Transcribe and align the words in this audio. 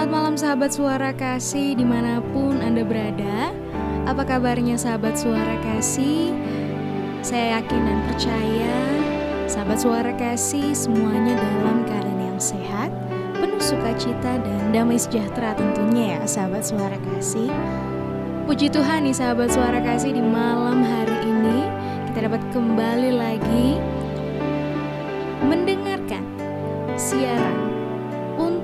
selamat 0.00 0.16
malam 0.16 0.32
sahabat 0.40 0.70
suara 0.72 1.12
kasih 1.12 1.76
di 1.76 1.84
mana 1.84 2.24
pun 2.32 2.56
Anda 2.64 2.80
berada 2.88 3.52
Apa 4.08 4.24
kabarnya 4.24 4.80
sahabat 4.80 5.12
suara 5.12 5.60
kasih? 5.60 6.32
Saya 7.20 7.60
yakin 7.60 7.80
dan 7.84 7.98
percaya 8.08 8.76
Sahabat 9.44 9.76
suara 9.76 10.08
kasih 10.16 10.72
semuanya 10.72 11.36
dalam 11.36 11.84
keadaan 11.84 12.16
yang 12.16 12.40
sehat 12.40 12.88
Penuh 13.44 13.60
sukacita 13.60 14.40
dan 14.40 14.72
damai 14.72 14.96
sejahtera 14.96 15.52
tentunya 15.52 16.16
ya 16.16 16.24
sahabat 16.24 16.64
suara 16.64 16.96
kasih 17.12 17.52
Puji 18.48 18.72
Tuhan 18.72 19.04
nih 19.04 19.12
sahabat 19.12 19.52
suara 19.52 19.84
kasih 19.84 20.16
di 20.16 20.24
malam 20.24 20.80
hari 20.80 21.28
ini 21.28 21.68
Kita 22.08 22.24
dapat 22.24 22.40
kembali 22.56 23.20
lagi 23.20 23.76
Mendengarkan 25.44 26.24
siaran 26.96 27.49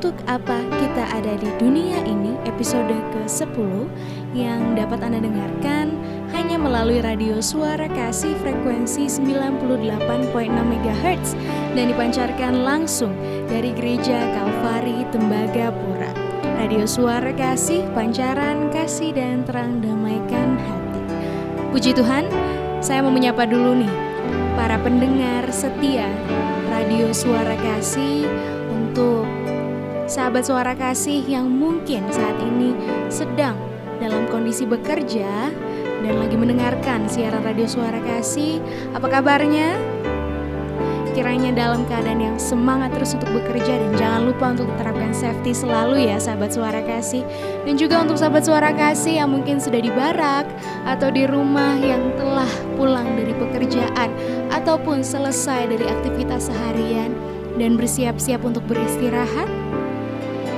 untuk 0.06 0.22
apa 0.30 0.62
kita 0.78 1.02
ada 1.18 1.34
di 1.34 1.50
dunia 1.58 1.98
ini 2.06 2.38
episode 2.46 2.94
ke-10 3.10 3.90
yang 4.38 4.78
dapat 4.78 5.02
Anda 5.02 5.18
dengarkan 5.18 5.98
hanya 6.30 6.62
melalui 6.62 7.02
radio 7.02 7.42
suara 7.42 7.90
kasih 7.90 8.38
frekuensi 8.38 9.10
98.6 9.10 10.30
MHz 10.46 11.34
dan 11.74 11.90
dipancarkan 11.90 12.54
langsung 12.62 13.10
dari 13.50 13.74
Gereja 13.74 14.30
Kalvari 14.30 15.10
Tembagapura. 15.10 16.14
Radio 16.54 16.86
suara 16.86 17.34
kasih, 17.34 17.82
pancaran 17.90 18.70
kasih 18.70 19.10
dan 19.10 19.42
terang 19.42 19.82
damaikan 19.82 20.54
hati. 20.54 21.02
Puji 21.74 21.98
Tuhan, 21.98 22.30
saya 22.78 23.02
mau 23.02 23.10
menyapa 23.10 23.42
dulu 23.42 23.74
nih 23.82 23.94
para 24.54 24.78
pendengar 24.78 25.50
setia 25.50 26.06
radio 26.70 27.10
suara 27.10 27.58
kasih 27.58 28.22
untuk 28.70 29.35
sahabat 30.06 30.46
suara 30.46 30.72
kasih 30.78 31.26
yang 31.26 31.50
mungkin 31.50 32.06
saat 32.14 32.38
ini 32.38 32.78
sedang 33.10 33.58
dalam 33.98 34.30
kondisi 34.30 34.62
bekerja 34.62 35.50
dan 36.02 36.14
lagi 36.22 36.38
mendengarkan 36.38 37.10
siaran 37.10 37.42
radio 37.42 37.66
suara 37.66 37.98
kasih. 38.06 38.62
Apa 38.94 39.18
kabarnya? 39.18 39.74
Kiranya 41.16 41.48
dalam 41.56 41.88
keadaan 41.88 42.20
yang 42.20 42.36
semangat 42.36 42.92
terus 42.92 43.16
untuk 43.16 43.40
bekerja 43.40 43.80
dan 43.80 43.90
jangan 43.96 44.22
lupa 44.28 44.52
untuk 44.52 44.68
terapkan 44.76 45.16
safety 45.16 45.56
selalu 45.56 46.12
ya 46.12 46.20
sahabat 46.20 46.52
suara 46.52 46.84
kasih. 46.84 47.24
Dan 47.64 47.80
juga 47.80 48.04
untuk 48.04 48.20
sahabat 48.20 48.44
suara 48.44 48.70
kasih 48.76 49.24
yang 49.24 49.32
mungkin 49.32 49.56
sudah 49.56 49.80
di 49.80 49.88
barak 49.88 50.44
atau 50.84 51.08
di 51.08 51.24
rumah 51.24 51.80
yang 51.80 52.12
telah 52.20 52.52
pulang 52.76 53.16
dari 53.16 53.32
pekerjaan 53.32 54.12
ataupun 54.52 55.00
selesai 55.00 55.72
dari 55.72 55.88
aktivitas 55.88 56.52
seharian 56.52 57.16
dan 57.56 57.80
bersiap-siap 57.80 58.44
untuk 58.44 58.60
beristirahat 58.68 59.48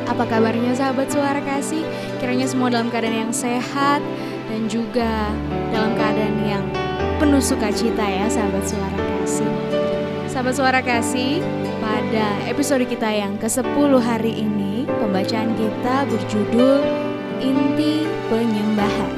apa 0.08 0.24
kabarnya 0.24 0.72
sahabat 0.72 1.12
suara 1.12 1.38
kasih? 1.44 1.84
Kiranya 2.16 2.48
semua 2.48 2.72
dalam 2.72 2.88
keadaan 2.88 3.28
yang 3.28 3.34
sehat 3.34 4.00
dan 4.48 4.60
juga 4.66 5.28
dalam 5.68 5.92
keadaan 5.94 6.36
yang 6.48 6.64
penuh 7.20 7.44
sukacita 7.44 8.02
ya 8.08 8.24
sahabat 8.26 8.64
suara 8.64 8.96
kasih. 8.96 9.50
Sahabat 10.32 10.54
suara 10.56 10.80
kasih, 10.80 11.44
pada 11.84 12.26
episode 12.48 12.88
kita 12.88 13.10
yang 13.10 13.36
ke-10 13.36 13.92
hari 14.00 14.48
ini, 14.48 14.88
pembacaan 14.88 15.52
kita 15.56 16.08
berjudul 16.08 16.80
Inti 17.44 18.08
Penyembahan. 18.32 19.12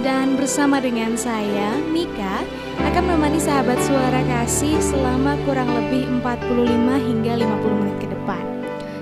Dan 0.00 0.38
bersama 0.38 0.78
dengan 0.78 1.18
saya, 1.18 1.74
Mika, 1.90 2.46
akan 2.80 3.02
menemani 3.12 3.42
sahabat 3.42 3.76
suara 3.82 4.22
kasih 4.24 4.78
selama 4.78 5.34
kurang 5.42 5.68
lebih 5.74 6.06
45 6.22 6.96
hingga 7.02 7.32
50 7.34 7.80
menit 7.82 7.96
ke. 7.98 8.07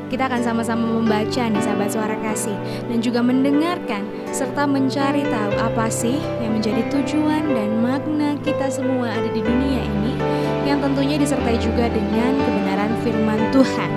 Kita 0.06 0.31
akan 0.31 0.39
sama-sama 0.39 0.87
membaca 0.87 1.43
nih 1.50 1.59
sahabat 1.59 1.91
suara 1.91 2.15
kasih 2.22 2.55
dan 2.87 3.03
juga 3.03 3.27
mendengarkan 3.27 4.06
serta 4.31 4.62
mencari 4.62 5.27
tahu 5.27 5.53
apa 5.59 5.91
sih 5.91 6.15
yang 6.39 6.55
menjadi 6.55 6.87
tujuan 6.94 7.43
dan 7.50 7.83
makna 7.83 8.39
kita 8.47 8.71
semua 8.71 9.11
ada 9.11 9.27
di 9.34 9.43
dunia 9.43 9.83
ini 9.83 10.15
yang 10.62 10.78
tentunya 10.78 11.19
disertai 11.19 11.59
juga 11.59 11.91
dengan 11.91 12.39
kebenaran 12.39 12.93
firman 13.03 13.41
Tuhan. 13.50 13.91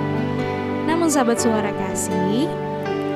Namun 0.90 1.06
sahabat 1.06 1.38
suara 1.38 1.70
kasih, 1.70 2.50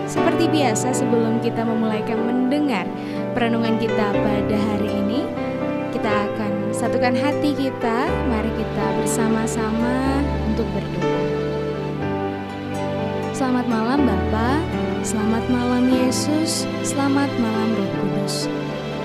seperti 0.07 0.47
biasa 0.47 0.95
sebelum 0.95 1.43
kita 1.43 1.67
memulaikan 1.67 2.23
mendengar 2.23 2.87
perenungan 3.35 3.75
kita 3.83 4.15
pada 4.15 4.59
hari 4.71 4.91
ini, 4.91 5.27
kita 5.91 6.31
akan 6.31 6.71
satukan 6.71 7.15
hati 7.19 7.59
kita, 7.59 8.07
mari 8.31 8.51
kita 8.55 8.87
bersama-sama 9.03 10.23
untuk 10.47 10.67
berdoa. 10.71 11.34
Selamat 13.35 13.67
malam 13.67 14.07
Bapa, 14.07 14.63
selamat 15.03 15.43
malam 15.51 15.91
Yesus, 15.91 16.71
selamat 16.87 17.27
malam 17.43 17.75
Roh 17.75 17.91
Kudus. 17.99 18.47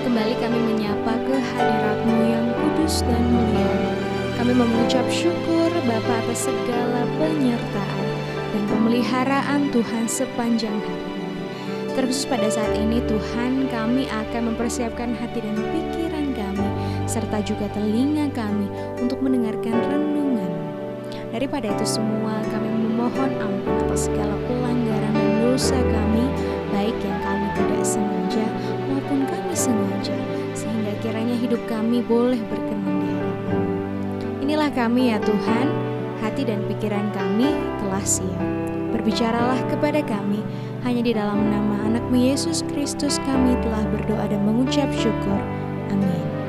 Kembali 0.06 0.38
kami 0.38 0.70
menyapa 0.70 1.18
kehadiratmu 1.26 2.14
yang 2.30 2.46
kudus 2.54 3.02
dan 3.02 3.26
mulia. 3.26 3.74
Kami 4.38 4.54
mengucap 4.54 5.02
syukur 5.10 5.66
Bapa 5.82 6.14
atas 6.22 6.46
segala 6.46 7.10
penyertaan 7.18 8.06
dan 8.54 8.62
pemeliharaan 8.70 9.74
Tuhan 9.74 10.06
sepanjang 10.06 10.78
hari. 10.78 11.10
Terkhusus 11.98 12.30
pada 12.30 12.46
saat 12.46 12.70
ini 12.78 13.02
Tuhan 13.10 13.66
kami 13.66 14.06
akan 14.06 14.54
mempersiapkan 14.54 15.10
hati 15.18 15.42
dan 15.42 15.58
pikiran 15.58 16.38
kami 16.38 16.68
serta 17.10 17.42
juga 17.42 17.66
telinga 17.74 18.30
kami 18.30 18.70
untuk 19.02 19.26
mendengarkan 19.26 19.74
renungan. 19.74 20.30
Daripada 21.34 21.70
itu 21.70 21.86
semua 21.86 22.42
kami 22.50 22.59
memohon 23.00 23.32
ampun 23.40 23.80
atas 23.80 24.12
segala 24.12 24.36
pelanggaran 24.44 25.14
dan 25.16 25.32
dosa 25.40 25.78
kami, 25.80 26.24
baik 26.68 26.92
yang 27.00 27.20
kami 27.24 27.48
tidak 27.56 27.80
sengaja 27.80 28.44
maupun 28.92 29.24
kami 29.24 29.56
sengaja, 29.56 30.16
sehingga 30.52 30.92
kiranya 31.00 31.32
hidup 31.40 31.64
kami 31.64 32.04
boleh 32.04 32.36
berkenan 32.52 33.00
di 33.00 33.08
hadapan 33.08 33.64
Inilah 34.44 34.70
kami 34.76 35.16
ya 35.16 35.18
Tuhan, 35.24 35.66
hati 36.20 36.44
dan 36.44 36.60
pikiran 36.68 37.08
kami 37.16 37.48
telah 37.80 38.04
siap. 38.04 38.44
Berbicaralah 38.92 39.64
kepada 39.72 40.04
kami, 40.04 40.44
hanya 40.84 41.00
di 41.00 41.16
dalam 41.16 41.40
nama 41.48 41.88
anakmu 41.88 42.20
Yesus 42.20 42.60
Kristus 42.68 43.16
kami 43.24 43.56
telah 43.64 43.80
berdoa 43.96 44.28
dan 44.28 44.44
mengucap 44.44 44.92
syukur. 44.92 45.40
Amin. 45.88 46.39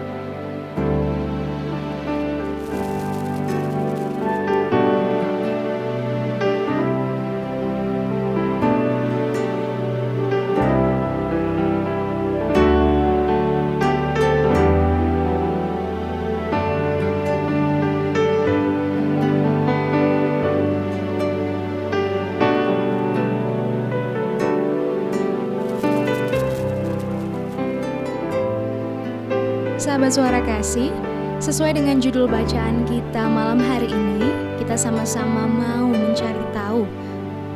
Suara 30.12 30.44
kasih, 30.44 30.92
sesuai 31.40 31.80
dengan 31.80 32.04
judul 32.04 32.28
bacaan 32.28 32.84
kita 32.84 33.32
malam 33.32 33.64
hari 33.64 33.88
ini, 33.88 34.28
kita 34.60 34.76
sama-sama 34.76 35.48
mau 35.48 35.88
mencari 35.88 36.44
tahu 36.52 36.84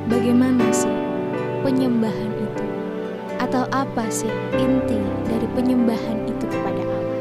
bagaimana 0.07 0.63
sih 0.72 0.96
penyembahan 1.68 2.31
itu, 2.31 2.66
atau 3.44 3.68
apa 3.75 4.07
sih 4.07 4.31
inti 4.56 4.96
dari 5.28 5.44
penyembahan 5.52 6.31
itu 6.31 6.48
kepada 6.48 6.80
Allah. 6.80 7.19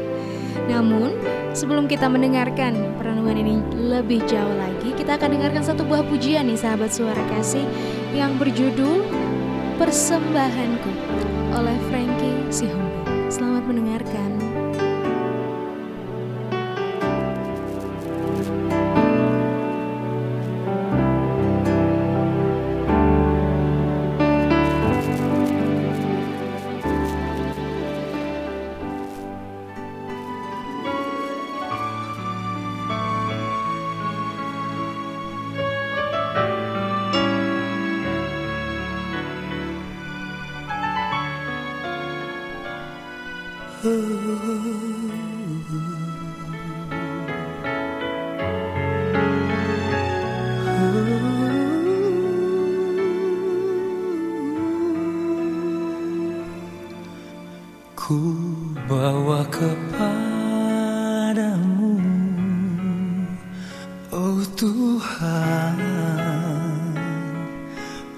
Namun, 0.71 1.19
sebelum 1.51 1.91
kita 1.91 2.07
mendengarkan 2.07 2.95
perenungan 2.95 3.35
ini 3.35 3.59
lebih 3.75 4.23
jauh 4.31 4.55
lagi, 4.55 4.95
kita 4.95 5.19
akan 5.19 5.35
dengarkan 5.35 5.67
satu 5.67 5.83
buah 5.83 6.07
pujian 6.07 6.47
nih 6.47 6.55
sahabat 6.55 6.95
suara 6.95 7.19
kasih 7.35 7.67
yang 8.15 8.39
berjudul 8.39 9.03
Persembahanku 9.75 10.91
oleh 11.51 11.75
Frankie 11.91 12.39
Sihombe. 12.47 13.03
Selamat 13.27 13.67
mendengarkan. 13.67 14.44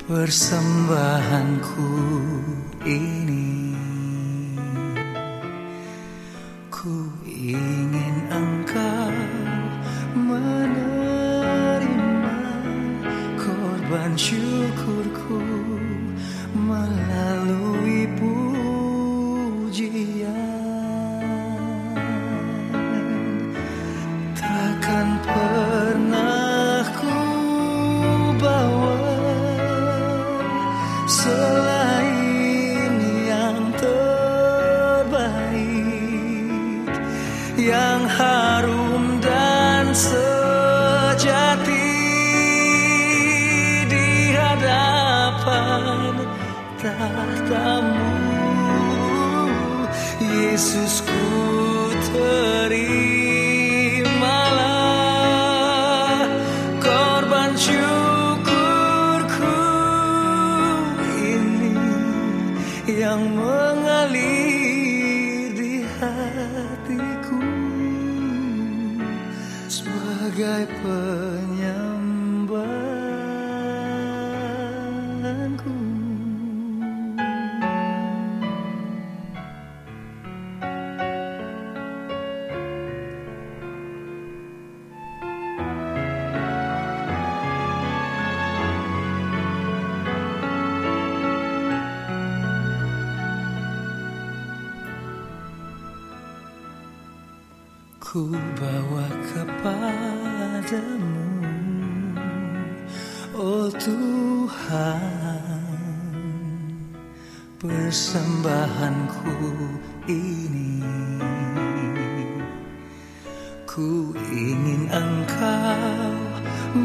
Persembahanku 0.08 1.92
ini 2.88 3.77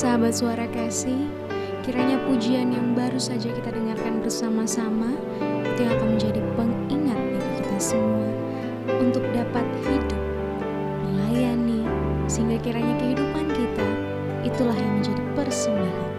Sahabat 0.00 0.32
suara 0.32 0.64
kasih, 0.72 1.28
kiranya 1.84 2.16
pujian 2.24 2.72
yang 2.72 2.96
baru 2.96 3.20
saja 3.20 3.52
kita 3.52 3.68
dengarkan 3.68 4.24
bersama-sama 4.24 5.12
itu 5.60 5.84
akan 5.84 6.16
menjadi 6.16 6.40
pengingat 6.56 7.20
bagi 7.20 7.50
kita 7.60 7.76
semua 7.76 8.32
untuk 8.96 9.20
dapat 9.36 9.60
hidup, 9.84 10.22
melayani, 11.04 11.84
sehingga 12.32 12.56
kiranya 12.64 12.96
kehidupan 12.96 13.44
kita 13.52 13.88
itulah 14.40 14.72
yang 14.72 15.04
menjadi 15.04 15.20
persembahan 15.36 16.12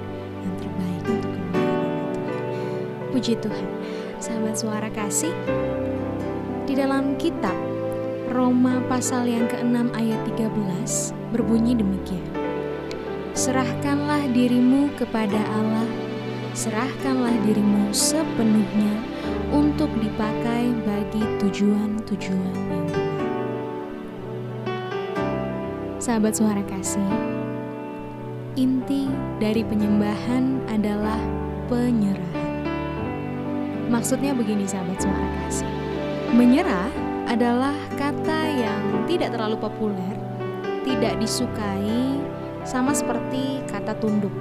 yang 0.46 0.56
terbaik 0.62 1.04
untuk 1.10 1.32
kemuliaan 1.34 1.90
Tuhan. 2.14 2.42
Puji 3.18 3.34
Tuhan, 3.42 3.68
sahabat 4.22 4.56
suara 4.62 4.90
kasih, 4.94 5.34
di 6.70 6.78
dalam 6.78 7.18
kitab 7.18 7.58
Roma 8.30 8.78
pasal 8.86 9.26
yang 9.26 9.50
ke-6 9.50 9.90
ayat 9.98 10.22
13 10.38 11.34
berbunyi 11.34 11.74
demikian. 11.74 12.31
Serahkanlah 13.42 14.30
dirimu 14.38 14.94
kepada 15.02 15.42
Allah, 15.58 15.90
serahkanlah 16.54 17.34
dirimu 17.42 17.90
sepenuhnya 17.90 18.94
untuk 19.50 19.90
dipakai 19.98 20.70
bagi 20.86 21.26
tujuan-tujuan 21.42 22.54
yang 22.54 22.86
benar. 22.86 23.18
Sahabat 25.98 26.38
suara 26.38 26.62
kasih, 26.70 27.10
inti 28.62 29.10
dari 29.42 29.66
penyembahan 29.66 30.62
adalah 30.70 31.18
penyerahan. 31.66 32.62
Maksudnya 33.90 34.38
begini 34.38 34.70
sahabat 34.70 35.02
suara 35.02 35.28
kasih. 35.42 35.74
Menyerah 36.38 36.94
adalah 37.26 37.74
kata 37.98 38.54
yang 38.54 39.10
tidak 39.10 39.34
terlalu 39.34 39.58
populer, 39.58 40.14
tidak 40.86 41.18
disukai, 41.18 42.21
sama 42.72 42.96
seperti 42.96 43.60
kata 43.68 43.92
tunduk. 44.00 44.32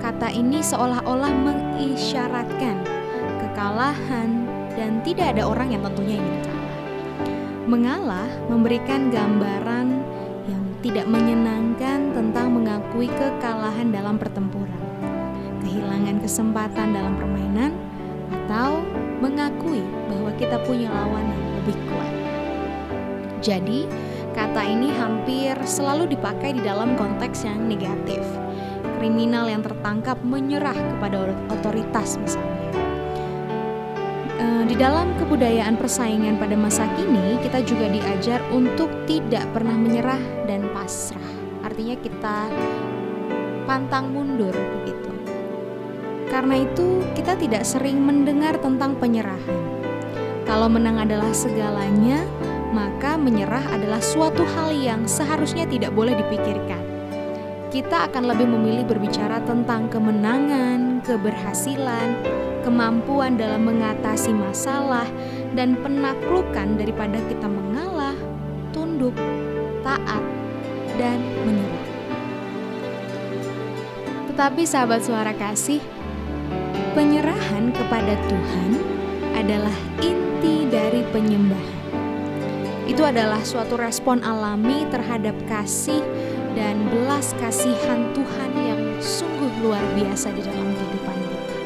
Kata 0.00 0.32
ini 0.32 0.64
seolah-olah 0.64 1.28
mengisyaratkan 1.28 2.80
kekalahan 3.44 4.48
dan 4.72 5.04
tidak 5.04 5.36
ada 5.36 5.44
orang 5.44 5.76
yang 5.76 5.84
tentunya 5.84 6.16
ingin 6.16 6.40
kalah. 6.48 6.80
Mengalah 7.68 8.30
memberikan 8.48 9.12
gambaran 9.12 10.00
yang 10.48 10.64
tidak 10.80 11.04
menyenangkan 11.12 12.16
tentang 12.16 12.56
mengakui 12.56 13.12
kekalahan 13.12 13.92
dalam 13.92 14.16
pertempuran, 14.16 14.80
kehilangan 15.60 16.24
kesempatan 16.24 16.96
dalam 16.96 17.20
permainan, 17.20 17.76
atau 18.32 18.80
mengakui 19.20 19.84
bahwa 20.08 20.32
kita 20.40 20.56
punya 20.64 20.88
lawan 20.88 21.28
yang 21.28 21.44
lebih 21.60 21.76
kuat. 21.92 22.12
Jadi, 23.44 23.84
Kata 24.30 24.62
ini 24.62 24.94
hampir 24.94 25.58
selalu 25.66 26.14
dipakai 26.14 26.54
di 26.54 26.62
dalam 26.62 26.94
konteks 26.94 27.42
yang 27.42 27.66
negatif. 27.66 28.22
Kriminal 29.00 29.50
yang 29.50 29.66
tertangkap 29.66 30.22
menyerah 30.22 30.76
kepada 30.76 31.34
otoritas 31.50 32.14
misalnya. 32.20 32.70
E, 34.38 34.44
di 34.70 34.76
dalam 34.78 35.10
kebudayaan 35.18 35.74
persaingan 35.74 36.38
pada 36.38 36.54
masa 36.54 36.86
kini, 36.94 37.42
kita 37.42 37.64
juga 37.66 37.90
diajar 37.90 38.38
untuk 38.54 38.92
tidak 39.10 39.50
pernah 39.50 39.74
menyerah 39.74 40.20
dan 40.46 40.68
pasrah. 40.70 41.30
Artinya 41.66 41.96
kita 41.98 42.36
pantang 43.66 44.14
mundur 44.14 44.54
begitu. 44.54 45.10
Karena 46.30 46.62
itu, 46.62 47.02
kita 47.18 47.34
tidak 47.34 47.66
sering 47.66 47.98
mendengar 48.06 48.54
tentang 48.62 48.94
penyerahan. 48.94 49.58
Kalau 50.46 50.70
menang 50.70 51.02
adalah 51.02 51.34
segalanya, 51.34 52.22
maka 52.70 53.18
menyerah 53.18 53.66
adalah 53.74 53.98
suatu 53.98 54.46
hal 54.54 54.70
yang 54.70 55.04
seharusnya 55.04 55.66
tidak 55.66 55.90
boleh 55.90 56.14
dipikirkan. 56.14 56.82
Kita 57.70 58.10
akan 58.10 58.34
lebih 58.34 58.50
memilih 58.50 58.82
berbicara 58.86 59.42
tentang 59.46 59.86
kemenangan, 59.90 61.02
keberhasilan, 61.06 62.18
kemampuan 62.66 63.38
dalam 63.38 63.62
mengatasi 63.62 64.34
masalah, 64.34 65.06
dan 65.54 65.78
penaklukan 65.78 66.78
daripada 66.78 67.18
kita 67.30 67.46
mengalah, 67.46 68.14
tunduk, 68.74 69.14
taat, 69.86 70.24
dan 70.98 71.18
menyerah. 71.46 71.88
Tetapi 74.34 74.62
sahabat 74.66 75.06
suara 75.06 75.30
kasih, 75.34 75.78
penyerahan 76.98 77.70
kepada 77.70 78.18
Tuhan 78.26 78.70
adalah 79.38 79.78
inti 80.02 80.66
dari 80.66 81.06
penyembahan 81.14 81.79
itu 82.90 83.06
adalah 83.06 83.38
suatu 83.46 83.78
respon 83.78 84.18
alami 84.26 84.82
terhadap 84.90 85.38
kasih 85.46 86.02
dan 86.58 86.90
belas 86.90 87.30
kasihan 87.38 88.10
Tuhan 88.10 88.50
yang 88.58 88.82
sungguh 88.98 89.62
luar 89.62 89.82
biasa 89.94 90.34
di 90.34 90.42
dalam 90.42 90.74
kehidupan 90.74 91.16
kita. 91.22 91.56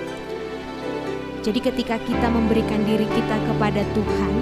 Jadi 1.49 1.61
ketika 1.65 1.97
kita 2.05 2.29
memberikan 2.29 2.85
diri 2.85 3.09
kita 3.09 3.37
kepada 3.41 3.81
Tuhan, 3.97 4.35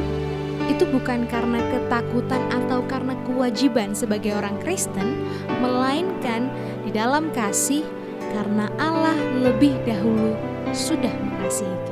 itu 0.67 0.83
bukan 0.91 1.31
karena 1.31 1.63
ketakutan 1.71 2.43
atau 2.51 2.83
karena 2.91 3.15
kewajiban 3.31 3.95
sebagai 3.95 4.35
orang 4.35 4.59
Kristen, 4.59 5.23
melainkan 5.63 6.51
di 6.83 6.91
dalam 6.91 7.31
kasih 7.31 7.87
karena 8.35 8.67
Allah 8.83 9.15
lebih 9.39 9.79
dahulu 9.87 10.35
sudah 10.75 11.15
mengasihi 11.31 11.71
kita. 11.87 11.92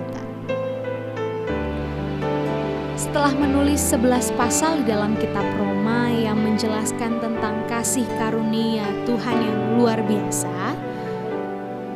Setelah 3.11 3.35
menulis 3.43 3.83
11 3.90 4.38
pasal 4.38 4.87
dalam 4.87 5.19
kitab 5.19 5.43
Roma 5.59 6.14
yang 6.14 6.38
menjelaskan 6.47 7.19
tentang 7.19 7.59
kasih 7.67 8.07
karunia 8.14 8.87
Tuhan 9.02 9.35
yang 9.35 9.59
luar 9.75 9.99
biasa, 10.07 10.79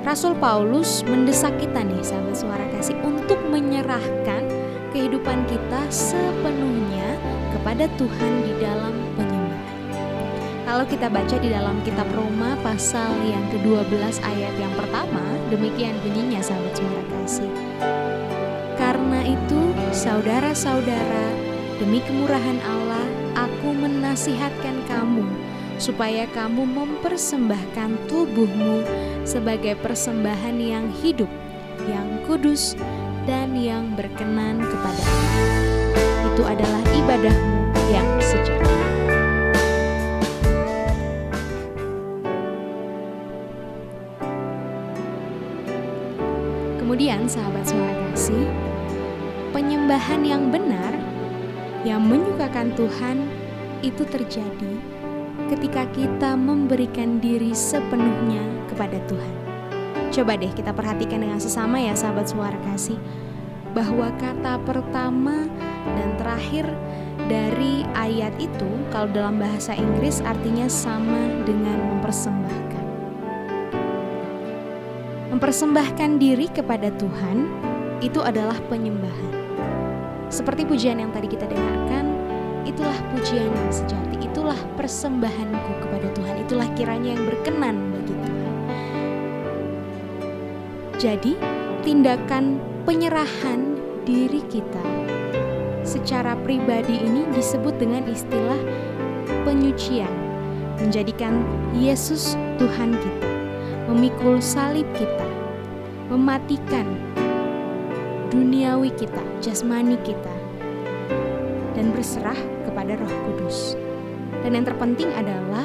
Rasul 0.02 0.34
Paulus 0.42 1.06
mendesak 1.06 1.54
kita 1.62 1.86
nih 1.86 2.02
sahabat 2.02 2.34
suara 2.34 2.66
kasih 2.74 2.98
untuk 3.06 3.38
menyerahkan 3.46 4.42
kehidupan 4.90 5.46
kita 5.46 5.86
sepenuhnya 5.86 7.14
kepada 7.54 7.86
Tuhan 7.94 8.32
di 8.50 8.52
dalam 8.58 8.98
penyembahan. 9.14 9.78
Kalau 10.66 10.82
kita 10.82 11.06
baca 11.14 11.36
di 11.38 11.46
dalam 11.46 11.78
kitab 11.86 12.10
Roma 12.10 12.58
pasal 12.66 13.14
yang 13.22 13.46
ke-12 13.54 14.18
ayat 14.18 14.54
yang 14.58 14.74
pertama, 14.74 15.22
demikian 15.46 15.94
bunyinya 16.02 16.42
sahabat 16.42 16.74
suara 16.74 17.02
kasih. 17.06 18.03
Saudara-saudara, 20.04 21.32
demi 21.80 21.96
kemurahan 22.04 22.60
Allah, 22.68 23.08
aku 23.48 23.72
menasihatkan 23.72 24.84
kamu 24.84 25.24
supaya 25.80 26.28
kamu 26.28 26.68
mempersembahkan 26.68 28.04
tubuhmu 28.12 28.84
sebagai 29.24 29.80
persembahan 29.80 30.60
yang 30.60 30.92
hidup, 31.00 31.32
yang 31.88 32.20
kudus, 32.28 32.76
dan 33.24 33.56
yang 33.56 33.96
berkenan 33.96 34.60
kepada 34.60 35.00
Allah. 35.08 35.56
Itu 36.28 36.42
adalah 36.44 36.84
ibadahmu 36.92 37.72
yang 37.88 38.08
sejati. 38.20 38.72
Kemudian 46.76 47.24
sahabat 47.24 47.64
suara 47.64 47.96
kasih, 48.12 48.73
penyembahan 49.54 50.26
yang 50.26 50.50
benar 50.50 50.90
yang 51.86 52.02
menyukakan 52.02 52.74
Tuhan 52.74 53.22
itu 53.86 54.02
terjadi 54.02 54.74
ketika 55.46 55.86
kita 55.94 56.34
memberikan 56.34 57.22
diri 57.22 57.54
sepenuhnya 57.54 58.42
kepada 58.66 58.98
Tuhan. 59.06 59.34
Coba 60.10 60.34
deh 60.34 60.50
kita 60.50 60.74
perhatikan 60.74 61.22
dengan 61.22 61.38
sesama 61.38 61.78
ya 61.78 61.94
sahabat 61.94 62.26
suara 62.26 62.58
kasih 62.74 62.98
bahwa 63.78 64.10
kata 64.18 64.58
pertama 64.66 65.46
dan 65.94 66.08
terakhir 66.18 66.66
dari 67.30 67.86
ayat 67.94 68.34
itu 68.42 68.70
kalau 68.90 69.06
dalam 69.14 69.38
bahasa 69.38 69.70
Inggris 69.78 70.18
artinya 70.26 70.66
sama 70.66 71.30
dengan 71.46 71.78
mempersembahkan. 71.94 72.84
Mempersembahkan 75.30 76.10
diri 76.18 76.46
kepada 76.50 76.90
Tuhan 76.94 77.46
itu 78.02 78.22
adalah 78.22 78.58
penyembahan. 78.70 79.33
Seperti 80.34 80.66
pujian 80.66 80.98
yang 80.98 81.14
tadi 81.14 81.30
kita 81.30 81.46
dengarkan, 81.46 82.10
itulah 82.66 82.98
pujian 83.14 83.46
yang 83.46 83.70
sejati, 83.70 84.18
itulah 84.18 84.58
persembahanku 84.74 85.78
kepada 85.78 86.10
Tuhan, 86.10 86.34
itulah 86.42 86.66
kiranya 86.74 87.14
yang 87.14 87.22
berkenan 87.22 87.78
bagi 87.94 88.14
Tuhan. 88.18 88.54
Jadi, 90.98 91.32
tindakan 91.86 92.58
penyerahan 92.82 93.78
diri 94.02 94.42
kita 94.50 94.82
secara 95.86 96.34
pribadi 96.42 96.98
ini 96.98 97.30
disebut 97.30 97.78
dengan 97.78 98.02
istilah 98.10 98.58
penyucian, 99.46 100.10
menjadikan 100.82 101.46
Yesus 101.78 102.34
Tuhan 102.58 102.90
kita 102.98 103.34
memikul 103.86 104.40
salib 104.40 104.88
kita, 104.96 105.28
mematikan 106.08 107.03
duniawi 108.34 108.90
kita, 108.98 109.22
jasmani 109.38 109.94
kita, 110.02 110.34
dan 111.78 111.94
berserah 111.94 112.36
kepada 112.66 112.98
Roh 112.98 113.14
Kudus. 113.30 113.78
Dan 114.42 114.58
yang 114.58 114.66
terpenting 114.66 115.06
adalah 115.14 115.62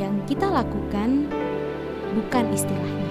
yang 0.00 0.16
kita 0.24 0.48
lakukan 0.48 1.28
bukan 2.16 2.44
istilahnya. 2.56 3.08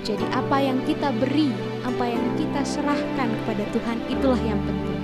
Jadi 0.00 0.24
apa 0.32 0.56
yang 0.64 0.80
kita 0.88 1.12
beri, 1.20 1.52
apa 1.84 2.08
yang 2.08 2.24
kita 2.40 2.64
serahkan 2.64 3.28
kepada 3.44 3.64
Tuhan 3.76 3.98
itulah 4.08 4.40
yang 4.40 4.58
penting. 4.64 5.00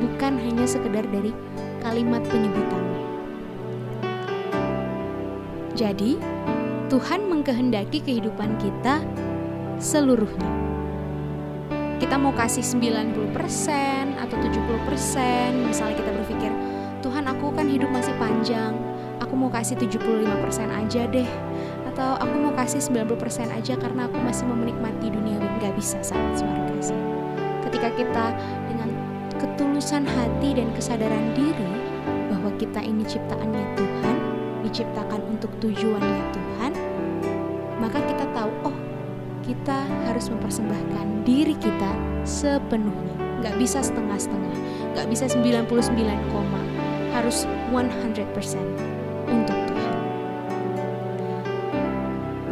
Bukan 0.00 0.32
hanya 0.40 0.64
sekedar 0.64 1.04
dari 1.12 1.36
kalimat 1.84 2.24
penyebutan. 2.32 2.84
Jadi, 5.78 6.18
Tuhan 6.90 7.28
mengkehendaki 7.30 8.02
kehidupan 8.02 8.58
kita 8.58 8.98
seluruhnya. 9.78 10.67
Kita 11.98 12.14
mau 12.14 12.30
kasih 12.30 12.62
90% 12.62 14.14
atau 14.22 14.36
70%, 14.38 15.66
misalnya 15.66 15.98
kita 15.98 16.10
berpikir, 16.14 16.52
Tuhan 17.02 17.26
aku 17.26 17.50
kan 17.50 17.66
hidup 17.66 17.90
masih 17.90 18.14
panjang, 18.22 18.70
aku 19.18 19.34
mau 19.34 19.50
kasih 19.50 19.74
75% 19.74 20.70
aja 20.70 21.10
deh. 21.10 21.26
Atau 21.90 22.14
aku 22.22 22.34
mau 22.38 22.54
kasih 22.54 22.78
90% 22.78 23.50
aja 23.50 23.74
karena 23.74 24.06
aku 24.06 24.14
masih 24.22 24.46
mau 24.46 24.54
menikmati 24.54 25.10
dunia 25.10 25.42
Gak 25.58 25.74
bisa 25.74 25.98
sahabat 26.06 26.38
suara 26.38 26.62
kasih. 26.70 26.94
Ketika 27.66 27.90
kita 27.98 28.26
dengan 28.70 28.90
ketulusan 29.42 30.06
hati 30.06 30.54
dan 30.54 30.70
kesadaran 30.70 31.34
diri 31.34 31.72
bahwa 32.30 32.54
kita 32.62 32.78
ini 32.78 33.02
ciptaannya 33.02 33.64
Tuhan, 33.74 34.16
diciptakan 34.62 35.20
untuk 35.26 35.50
tujuannya 35.58 36.24
Tuhan, 36.30 36.72
maka 37.82 37.98
kita 38.06 38.22
tahu, 38.30 38.50
oh 38.70 38.87
kita 39.48 39.80
harus 40.04 40.28
mempersembahkan 40.28 41.24
diri 41.24 41.56
kita 41.56 41.96
sepenuhnya. 42.28 43.16
Gak 43.40 43.56
bisa 43.56 43.80
setengah-setengah, 43.80 44.52
gak 44.92 45.08
bisa 45.08 45.24
99, 45.24 45.88
harus 47.16 47.48
100% 47.72 48.28
untuk 49.32 49.56
Tuhan. 49.56 49.98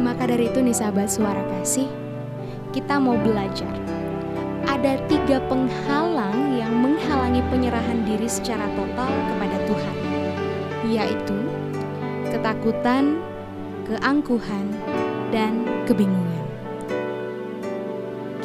Maka 0.01 0.25
dari 0.25 0.49
itu 0.49 0.57
nih 0.57 0.73
sahabat 0.73 1.05
suara 1.05 1.45
kasih, 1.53 1.85
kita 2.73 2.97
mau 2.97 3.13
belajar. 3.21 3.69
Ada 4.65 4.97
tiga 5.05 5.37
penghalang 5.45 6.57
yang 6.57 6.73
menghalangi 6.81 7.45
penyerahan 7.53 8.03
diri 8.09 8.25
secara 8.25 8.65
total 8.73 9.09
kepada 9.09 9.57
Tuhan, 9.69 9.95
yaitu 10.89 11.37
ketakutan, 12.33 13.21
keangkuhan, 13.85 14.65
dan 15.31 15.63
kebingungan. 15.87 16.26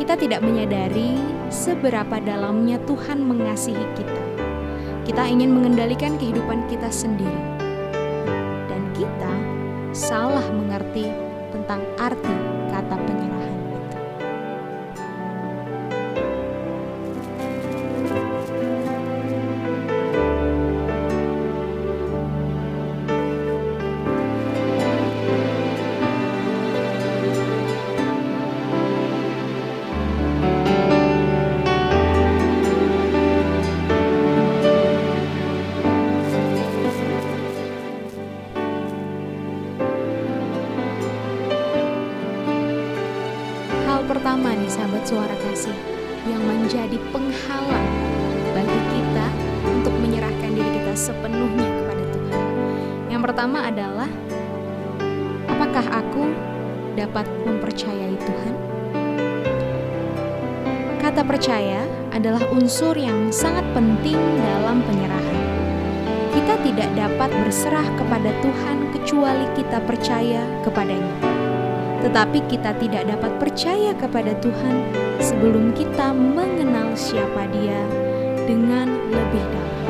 Kita 0.02 0.18
tidak 0.18 0.42
menyadari 0.42 1.14
seberapa 1.46 2.18
dalamnya 2.18 2.74
Tuhan 2.90 3.22
mengasihi 3.22 3.86
kita. 3.94 4.24
Kita 5.06 5.30
ingin 5.30 5.54
mengendalikan 5.54 6.18
kehidupan 6.18 6.66
kita 6.66 6.90
sendiri, 6.90 7.42
dan 8.66 8.82
kita 8.98 9.30
salah 9.94 10.42
mengerti 10.50 11.06
tentang 11.54 11.86
arti 12.02 12.34
kata 12.74 12.98
penyerahan. 12.98 13.41
Unsur 62.62 62.94
yang 62.94 63.34
sangat 63.34 63.66
penting 63.74 64.18
dalam 64.38 64.86
penyerahan. 64.86 65.42
Kita 66.30 66.54
tidak 66.62 66.90
dapat 66.94 67.30
berserah 67.42 67.88
kepada 67.98 68.30
Tuhan 68.38 68.94
kecuali 68.94 69.46
kita 69.58 69.82
percaya 69.82 70.46
kepadanya 70.62 71.42
tetapi 72.02 72.42
kita 72.50 72.74
tidak 72.82 73.06
dapat 73.06 73.32
percaya 73.38 73.94
kepada 73.94 74.34
Tuhan 74.42 74.76
sebelum 75.22 75.70
kita 75.70 76.10
mengenal 76.10 76.98
siapa 76.98 77.46
Dia 77.54 77.78
dengan 78.42 78.90
lebih 79.06 79.44
dalam, 79.46 79.86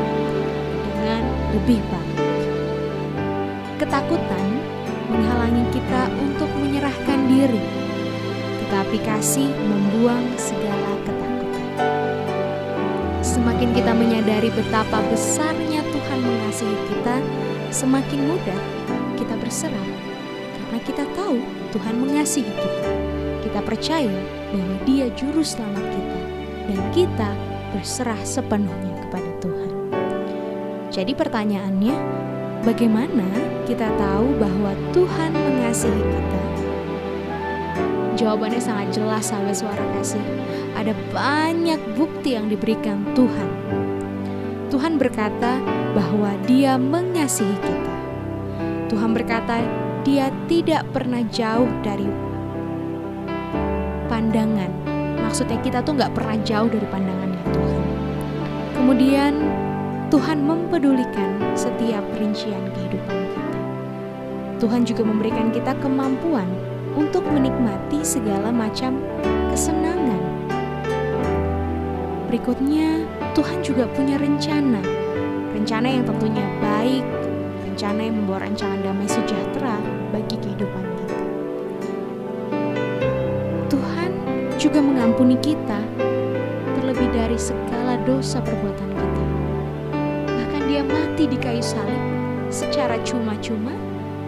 dengan 0.85 1.23
lebih 1.57 1.81
baik. 1.89 2.19
Ketakutan 3.81 4.49
menghalangi 5.09 5.65
kita 5.73 6.13
untuk 6.21 6.53
menyerahkan 6.61 7.21
diri, 7.33 7.65
tetapi 8.61 8.97
kasih 9.01 9.49
membuang 9.49 10.25
segala 10.37 10.93
ketakutan. 11.09 11.42
Semakin 13.63 13.79
kita 13.79 13.95
menyadari 13.95 14.51
betapa 14.59 14.99
besarnya 15.07 15.87
Tuhan 15.95 16.19
mengasihi 16.19 16.79
kita, 16.83 17.23
semakin 17.71 18.35
mudah 18.35 18.63
kita 19.15 19.39
berserah 19.39 19.89
karena 20.51 20.79
kita 20.83 21.07
tahu 21.15 21.39
Tuhan 21.71 21.95
mengasihi 21.95 22.51
kita. 22.51 22.91
Kita 23.47 23.63
percaya 23.63 24.11
bahwa 24.51 24.75
Dia 24.83 25.07
juru 25.15 25.47
selamat 25.47 25.79
kita 25.79 26.19
dan 26.75 26.81
kita 26.91 27.31
berserah 27.71 28.19
sepenuhnya 28.27 28.99
kepada 29.07 29.31
Tuhan. 29.39 29.71
Jadi 30.91 31.13
pertanyaannya, 31.15 31.97
bagaimana 32.67 33.31
kita 33.71 33.87
tahu 33.95 34.43
bahwa 34.43 34.75
Tuhan 34.91 35.31
mengasihi 35.39 36.03
kita? 36.03 36.41
Jawabannya 38.19 38.59
sangat 38.59 38.91
jelas 38.91 39.31
sahabat 39.31 39.55
suara 39.55 39.87
kasih. 39.95 40.27
Ada 40.83 40.99
banyak 41.15 41.95
bukti 41.95 42.35
yang 42.35 42.51
diberikan 42.51 43.07
Tuhan. 43.15 43.51
Tuhan 44.67 44.99
berkata 44.99 45.63
bahwa 45.95 46.35
dia 46.43 46.75
mengasihi 46.75 47.55
kita. 47.63 47.95
Tuhan 48.91 49.15
berkata 49.15 49.63
dia 50.03 50.35
tidak 50.51 50.83
pernah 50.91 51.23
jauh 51.31 51.71
dari 51.87 52.11
pandangan. 54.11 54.75
Maksudnya 55.23 55.63
kita 55.63 55.87
tuh 55.87 55.95
nggak 56.03 56.19
pernah 56.19 56.35
jauh 56.43 56.67
dari 56.67 56.87
pandangannya 56.91 57.45
Tuhan. 57.55 57.83
Kemudian 58.75 59.33
Tuhan 60.11 60.43
mempedulikan 60.43 61.39
setiap 61.55 62.03
rincian 62.19 62.59
kehidupan 62.75 63.19
kita. 63.31 63.59
Tuhan 64.59 64.83
juga 64.83 65.07
memberikan 65.07 65.55
kita 65.55 65.79
kemampuan 65.79 66.51
untuk 66.99 67.23
menikmati 67.31 68.03
segala 68.03 68.51
macam 68.51 68.99
kesenangan. 69.55 70.32
Berikutnya, 72.33 73.05
Tuhan 73.37 73.61
juga 73.61 73.85
punya 73.93 74.17
rencana. 74.17 74.81
Rencana 75.53 75.85
yang 75.85 76.09
tentunya 76.09 76.41
baik, 76.65 77.05
rencana 77.69 78.09
yang 78.09 78.25
membawa 78.25 78.49
rancangan 78.49 78.81
damai 78.81 79.05
sejahtera 79.05 79.77
bagi 80.17 80.41
kehidupan 80.41 80.81
kita. 80.97 81.17
Tuhan 83.69 84.11
juga 84.57 84.81
mengampuni 84.81 85.37
kita 85.45 85.77
terlebih 86.81 87.13
dari 87.13 87.37
segala 87.37 88.01
dosa 88.09 88.41
perbuatan 88.41 88.91
kita. 88.97 89.25
Bahkan 90.33 90.63
dia 90.73 90.81
mati 90.89 91.29
di 91.29 91.37
kayu 91.37 91.61
salib 91.61 92.01
secara 92.49 92.97
cuma-cuma 93.05 93.77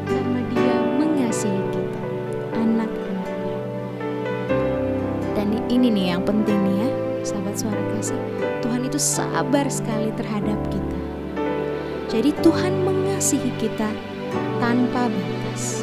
karena 0.05 0.45
dia 0.53 0.77
mengasihi 1.01 1.63
kita, 1.73 2.03
anak-anaknya. 2.53 3.59
Dan 5.33 5.57
ini 5.73 5.89
nih 5.89 6.07
yang 6.13 6.21
penting 6.21 6.61
nih 6.69 6.77
ya, 6.85 6.91
suara 7.55 7.81
kasih. 7.97 8.19
Tuhan 8.61 8.83
itu 8.87 8.99
sabar 8.99 9.67
sekali 9.71 10.11
terhadap 10.19 10.59
kita. 10.69 10.99
Jadi 12.11 12.31
Tuhan 12.45 12.85
mengasihi 12.85 13.51
kita 13.59 13.91
tanpa 14.63 15.11
batas, 15.11 15.83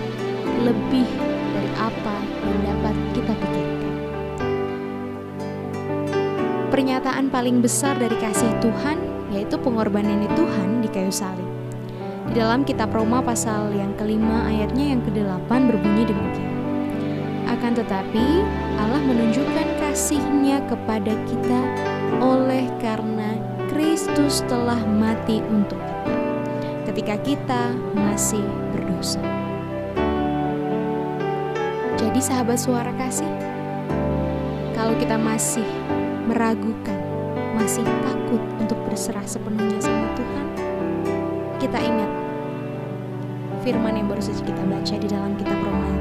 lebih 0.63 1.07
dari 1.51 1.71
apa 1.75 2.15
yang 2.45 2.59
dapat 2.63 2.95
kita 3.11 3.33
pikirkan. 3.35 3.93
Pernyataan 6.71 7.27
paling 7.27 7.59
besar 7.59 7.99
dari 7.99 8.15
kasih 8.19 8.51
Tuhan 8.63 8.97
yaitu 9.31 9.55
pengorbanan 9.59 10.27
Tuhan 10.35 10.83
di 10.83 10.87
kayu 10.91 11.11
salib. 11.11 11.47
Di 12.31 12.39
dalam 12.39 12.63
kitab 12.63 12.95
Roma 12.95 13.19
pasal 13.19 13.75
yang 13.75 13.91
kelima 13.99 14.47
ayatnya 14.47 14.95
yang 14.95 15.01
kedelapan 15.03 15.67
berbunyi 15.67 16.07
demikian. 16.07 16.50
Akan 17.49 17.73
tetapi 17.77 18.45
Allah 18.77 19.01
menunjukkan 19.05 19.67
kasihnya 19.81 20.61
kepada 20.67 21.13
kita 21.29 21.61
oleh 22.21 22.67
karena 22.83 23.37
Kristus 23.71 24.43
telah 24.45 24.79
mati 24.83 25.39
untuk 25.47 25.79
kita 25.79 25.91
ketika 26.91 27.15
kita 27.23 27.63
masih 27.95 28.43
berdosa. 28.75 29.23
Jadi 31.95 32.19
sahabat 32.19 32.59
suara 32.59 32.91
kasih, 32.99 33.31
kalau 34.75 34.97
kita 34.99 35.15
masih 35.15 35.63
meragukan, 36.27 36.99
masih 37.55 37.85
takut 38.03 38.43
untuk 38.59 38.75
berserah 38.83 39.23
sepenuhnya 39.23 39.79
sama 39.79 40.11
Tuhan, 40.19 40.47
kita 41.63 41.77
ingat 41.79 42.11
firman 43.63 43.95
yang 43.95 44.11
baru 44.11 44.19
saja 44.19 44.41
kita 44.43 44.63
baca 44.67 44.95
di 44.97 45.07
dalam 45.07 45.31
kitab 45.39 45.57
Roma 45.63 45.85
ayat 45.85 45.95
8. 45.95 46.00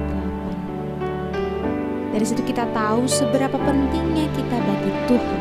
Dari 2.11 2.27
situ 2.27 2.43
kita 2.43 2.67
tahu 2.75 3.07
seberapa 3.07 3.55
pentingnya 3.55 4.27
kita 4.35 4.57
bagi 4.59 4.93
Tuhan. 5.07 5.41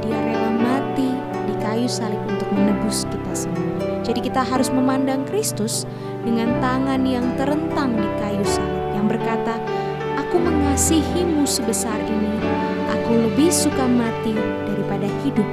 Dia 0.00 0.16
rela 0.16 0.50
mati 0.56 1.12
di 1.44 1.54
kayu 1.60 1.84
salib 1.84 2.16
untuk 2.24 2.48
menebus 2.48 3.04
kita 3.12 3.32
semua. 3.36 4.00
Jadi 4.00 4.24
kita 4.24 4.40
harus 4.40 4.72
memandang 4.72 5.28
Kristus 5.28 5.84
dengan 6.24 6.56
tangan 6.64 7.04
yang 7.04 7.28
terentang 7.36 7.92
di 7.92 8.08
kayu 8.24 8.40
salib 8.48 8.84
yang 8.96 9.04
berkata, 9.04 9.60
Aku 10.16 10.40
mengasihimu 10.40 11.44
sebesar 11.44 12.00
ini, 12.08 12.32
aku 12.88 13.12
lebih 13.28 13.52
suka 13.52 13.84
mati 13.84 14.32
daripada 14.64 15.04
hidup. 15.20 15.48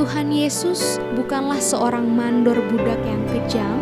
Tuhan 0.00 0.32
Yesus 0.32 0.96
bukanlah 1.12 1.60
seorang 1.60 2.08
mandor 2.08 2.56
budak 2.72 2.96
yang 3.04 3.20
kejam 3.28 3.76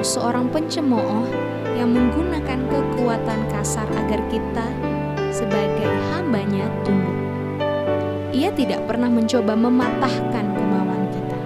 atau 0.00 0.16
seorang 0.16 0.48
pencemooh 0.48 1.28
yang 1.76 1.92
menggunakan 1.92 2.64
kekuatan 2.72 3.40
kasar 3.52 3.84
agar 3.84 4.16
kita 4.32 4.64
sebagai 5.28 5.92
hambanya 6.08 6.64
tunduk. 6.88 7.20
Ia 8.32 8.48
tidak 8.56 8.88
pernah 8.88 9.12
mencoba 9.12 9.52
mematahkan 9.52 10.56
kemauan 10.56 11.04
kita, 11.12 11.40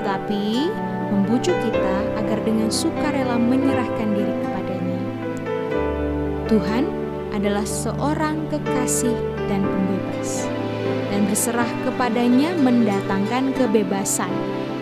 tetapi 0.00 0.72
membujuk 1.12 1.52
kita 1.60 1.96
agar 2.24 2.40
dengan 2.40 2.72
sukarela 2.72 3.36
menyerahkan 3.36 4.08
diri 4.16 4.32
kepadanya. 4.48 5.00
Tuhan 6.48 6.88
adalah 7.36 7.68
seorang 7.68 8.48
kekasih 8.48 9.12
dan 9.44 9.60
pembebas 9.60 10.48
dan 11.12 11.28
berserah 11.28 11.68
kepadanya 11.84 12.56
mendatangkan 12.64 13.52
kebebasan, 13.60 14.32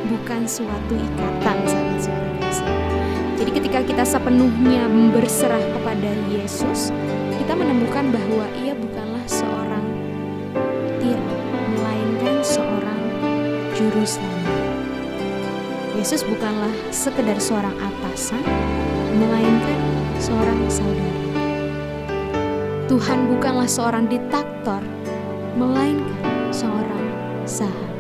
bukan 0.07 0.47
suatu 0.47 0.95
ikatan 0.95 1.59
sahabat 1.67 1.99
suara 1.99 2.31
kasih. 2.47 2.88
Jadi 3.39 3.51
ketika 3.55 3.81
kita 3.87 4.03
sepenuhnya 4.03 4.91
berserah 5.15 5.63
kepada 5.79 6.11
Yesus, 6.27 6.91
kita 7.39 7.55
menemukan 7.55 8.11
bahwa 8.11 8.51
ia 8.59 8.75
bukanlah 8.75 9.23
seorang 9.31 9.87
tiran, 10.99 11.39
melainkan 11.79 12.43
seorang 12.43 13.03
juru. 13.79 14.03
Yesus 15.95 16.27
bukanlah 16.27 16.75
sekedar 16.91 17.39
seorang 17.39 17.79
atasan, 17.79 18.43
melainkan 19.23 19.81
seorang 20.19 20.61
saudara. 20.67 21.23
Tuhan 22.91 23.19
bukanlah 23.31 23.71
seorang 23.71 24.11
diktator, 24.11 24.83
melainkan 25.55 26.51
seorang 26.51 27.07
sahabat. 27.47 27.98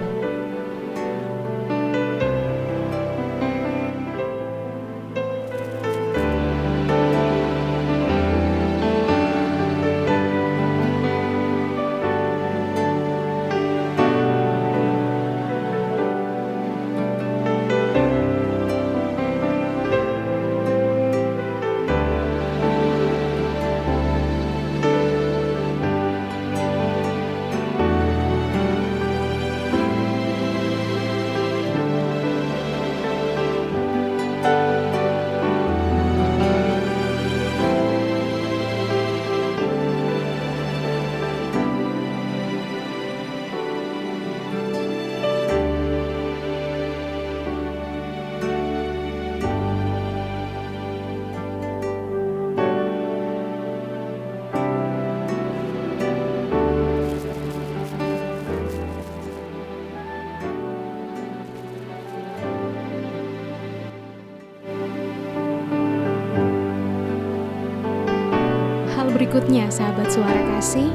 Sahabat 69.69 70.09
suara 70.09 70.43
kasih, 70.57 70.89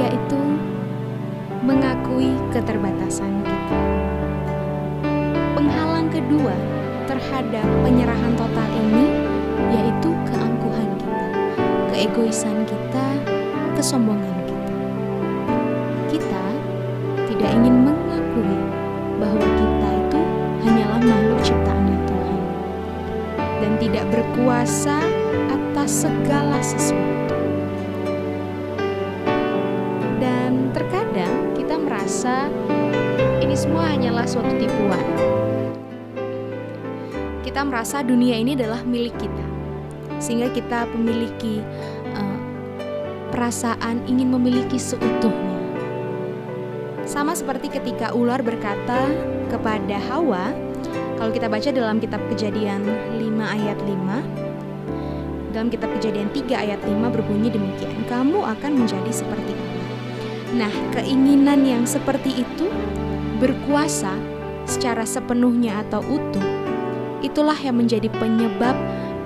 yaitu 0.00 0.40
mengakui 1.60 2.32
keterbatasan 2.48 3.44
kita. 3.44 3.80
Penghalang 5.52 6.08
kedua 6.08 6.56
terhadap 7.04 7.68
penyerahan 7.84 8.32
total 8.40 8.68
ini 8.72 9.06
yaitu 9.76 10.10
keangkuhan 10.32 10.88
kita, 10.96 11.28
keegoisan 11.92 12.64
kita, 12.64 13.06
kesombongan 13.76 14.36
kita. 14.48 14.76
Kita 16.08 16.44
tidak 17.28 17.50
ingin 17.60 17.84
mengakui 17.84 18.56
bahwa 19.20 19.44
kita 19.44 19.88
itu 20.08 20.20
hanyalah 20.64 21.00
makhluk 21.04 21.40
ciptaannya 21.44 21.98
Tuhan 22.08 22.40
dan 23.60 23.72
tidak 23.76 24.04
berkuasa 24.08 24.96
segala 25.88 26.58
sesuatu. 26.60 27.36
Dan 30.20 30.72
terkadang 30.76 31.56
kita 31.56 31.76
merasa 31.80 32.48
ini 33.40 33.56
semua 33.56 33.88
hanyalah 33.88 34.28
suatu 34.28 34.52
tipuan. 34.60 35.06
Kita 37.40 37.64
merasa 37.64 38.04
dunia 38.04 38.36
ini 38.38 38.54
adalah 38.54 38.84
milik 38.84 39.16
kita, 39.16 39.46
sehingga 40.22 40.52
kita 40.52 40.86
memiliki 40.92 41.64
uh, 42.14 42.38
perasaan 43.32 44.04
ingin 44.06 44.30
memiliki 44.30 44.76
seutuhnya. 44.76 45.58
Sama 47.10 47.34
seperti 47.34 47.74
ketika 47.74 48.14
ular 48.14 48.38
berkata 48.38 49.10
kepada 49.50 49.98
Hawa, 49.98 50.54
kalau 51.18 51.34
kita 51.34 51.50
baca 51.50 51.68
dalam 51.74 51.98
kitab 51.98 52.22
Kejadian 52.30 52.86
5 53.18 53.26
ayat 53.42 53.78
5, 53.82 54.49
dalam 55.50 55.68
kitab 55.68 55.90
Kejadian 55.98 56.30
3 56.30 56.54
ayat 56.54 56.80
5 56.86 57.10
berbunyi 57.10 57.50
demikian, 57.50 58.06
kamu 58.06 58.40
akan 58.42 58.72
menjadi 58.86 59.10
seperti 59.10 59.52
Allah. 59.52 59.86
Nah, 60.50 60.72
keinginan 60.94 61.62
yang 61.62 61.84
seperti 61.86 62.42
itu 62.42 62.66
berkuasa 63.38 64.14
secara 64.66 65.02
sepenuhnya 65.02 65.82
atau 65.86 66.02
utuh. 66.06 66.46
Itulah 67.20 67.58
yang 67.58 67.78
menjadi 67.78 68.06
penyebab 68.18 68.74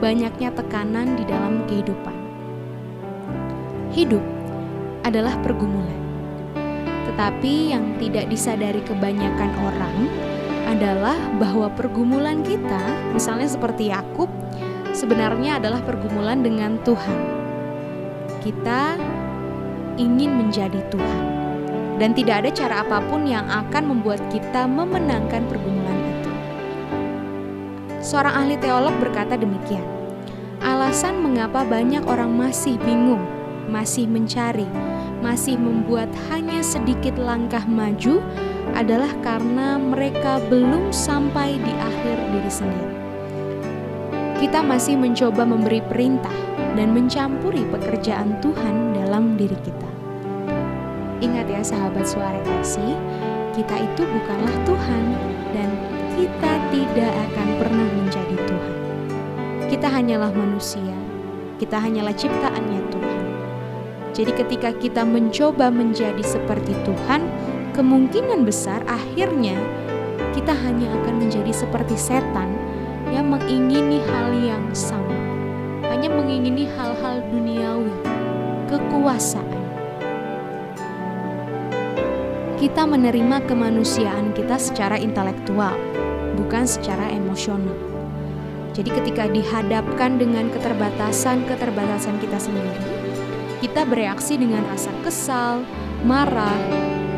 banyaknya 0.03 0.53
tekanan 0.53 1.17
di 1.17 1.25
dalam 1.25 1.65
kehidupan. 1.71 2.17
Hidup 3.95 4.25
adalah 5.07 5.39
pergumulan. 5.41 6.01
Tetapi 7.09 7.71
yang 7.71 7.95
tidak 8.03 8.27
disadari 8.27 8.83
kebanyakan 8.83 9.51
orang 9.63 9.97
adalah 10.67 11.15
bahwa 11.39 11.71
pergumulan 11.73 12.41
kita, 12.43 12.81
misalnya 13.13 13.47
seperti 13.47 13.93
Yakub, 13.93 14.27
sebenarnya 15.05 15.61
adalah 15.61 15.85
pergumulan 15.85 16.41
dengan 16.41 16.81
Tuhan. 16.81 17.21
Kita 18.41 18.97
ingin 20.01 20.33
menjadi 20.33 20.81
Tuhan, 20.89 21.25
dan 22.01 22.17
tidak 22.17 22.41
ada 22.41 22.51
cara 22.57 22.75
apa 22.81 23.05
pun 23.13 23.29
yang 23.29 23.45
akan 23.45 23.85
membuat 23.85 24.25
kita 24.33 24.65
memenangkan 24.65 25.45
pergumulan 25.45 26.01
itu. 26.09 26.33
Seorang 28.01 28.33
ahli 28.33 28.57
teolog 28.57 28.97
berkata 28.97 29.37
demikian: 29.37 29.85
alasan 30.65 31.21
mengapa 31.21 31.69
banyak 31.69 32.01
orang 32.09 32.33
masih 32.33 32.81
bingung, 32.81 33.21
masih 33.69 34.09
mencari, 34.09 34.69
masih 35.21 35.61
membuat 35.61 36.09
hanya 36.33 36.65
sedikit 36.65 37.21
langkah 37.21 37.69
maju 37.69 38.25
adalah 38.73 39.13
karena 39.21 39.77
mereka 39.77 40.41
belum 40.49 40.97
sampai 40.97 41.61
di 41.61 41.73
akhir 41.77 42.17
diri 42.33 42.49
sendiri. 42.49 43.04
Kita 44.45 44.61
masih 44.61 45.01
mencoba 45.01 45.49
memberi 45.49 45.81
perintah 45.81 46.37
dan 46.77 46.93
mencampuri 46.93 47.65
pekerjaan 47.65 48.37
Tuhan 48.45 48.93
dalam 48.93 49.41
diri 49.41 49.57
kita. 49.65 49.89
Ingat 51.25 51.49
ya 51.49 51.65
sahabat 51.65 52.05
suara 52.05 52.37
kasih, 52.45 52.93
kita 53.57 53.73
itu 53.73 54.05
bukanlah 54.05 54.53
Tuhan 54.69 55.05
dan 55.57 55.69
kita 56.21 56.53
tidak 56.69 57.13
akan 57.33 57.49
pernah 57.57 57.89
menjadi 57.89 58.37
Tuhan. 58.45 58.77
Kita 59.73 59.89
hanyalah 59.89 60.29
manusia, 60.37 60.93
kita 61.57 61.81
hanyalah 61.81 62.13
ciptaannya 62.13 62.81
Tuhan. 62.93 63.21
Jadi, 64.13 64.33
ketika 64.45 64.77
kita 64.77 65.09
mencoba 65.09 65.73
menjadi 65.73 66.21
seperti 66.21 66.77
Tuhan, 66.85 67.25
kemungkinan 67.73 68.45
besar 68.45 68.85
akhirnya 68.85 69.57
kita 70.37 70.53
hanya 70.53 70.93
akan 71.01 71.25
menjadi 71.25 71.65
seperti 71.65 71.97
setan 71.97 72.54
mengingini 73.35 73.99
hal 74.15 74.31
yang 74.47 74.63
sama, 74.71 75.19
hanya 75.91 76.07
mengingini 76.07 76.71
hal-hal 76.71 77.19
duniawi, 77.35 77.91
kekuasaan. 78.71 79.63
Kita 82.55 82.87
menerima 82.87 83.43
kemanusiaan 83.51 84.31
kita 84.39 84.55
secara 84.55 84.95
intelektual, 85.03 85.75
bukan 86.39 86.63
secara 86.63 87.11
emosional. 87.11 87.75
Jadi, 88.71 89.03
ketika 89.03 89.27
dihadapkan 89.27 90.15
dengan 90.15 90.55
keterbatasan-keterbatasan 90.55 92.23
kita 92.23 92.39
sendiri, 92.39 92.87
kita 93.59 93.83
bereaksi 93.83 94.39
dengan 94.39 94.63
rasa 94.71 94.95
kesal, 95.03 95.67
marah, 96.07 96.59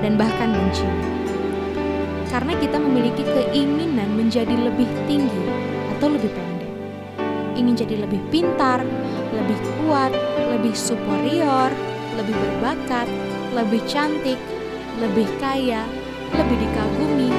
dan 0.00 0.16
bahkan 0.16 0.48
benci. 0.48 0.88
Karena 2.32 2.56
kita 2.56 2.80
memiliki 2.80 3.20
keinginan 3.20 4.16
menjadi 4.16 4.56
lebih 4.56 4.88
tinggi 5.04 5.75
atau 5.96 6.12
lebih 6.12 6.28
pendek. 6.28 6.72
Ingin 7.56 7.72
jadi 7.72 8.04
lebih 8.04 8.20
pintar, 8.28 8.84
lebih 9.32 9.56
kuat, 9.80 10.12
lebih 10.52 10.76
superior, 10.76 11.72
lebih 12.20 12.36
berbakat, 12.36 13.08
lebih 13.56 13.80
cantik, 13.88 14.36
lebih 15.00 15.24
kaya, 15.40 15.88
lebih 16.36 16.56
dikagumi, 16.60 17.32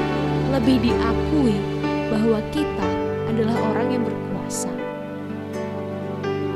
lebih 0.49 0.77
diakui 0.81 1.57
bahwa 2.09 2.39
kita 2.49 2.89
adalah 3.29 3.57
orang 3.73 3.87
yang 3.93 4.03
berkuasa. 4.05 4.73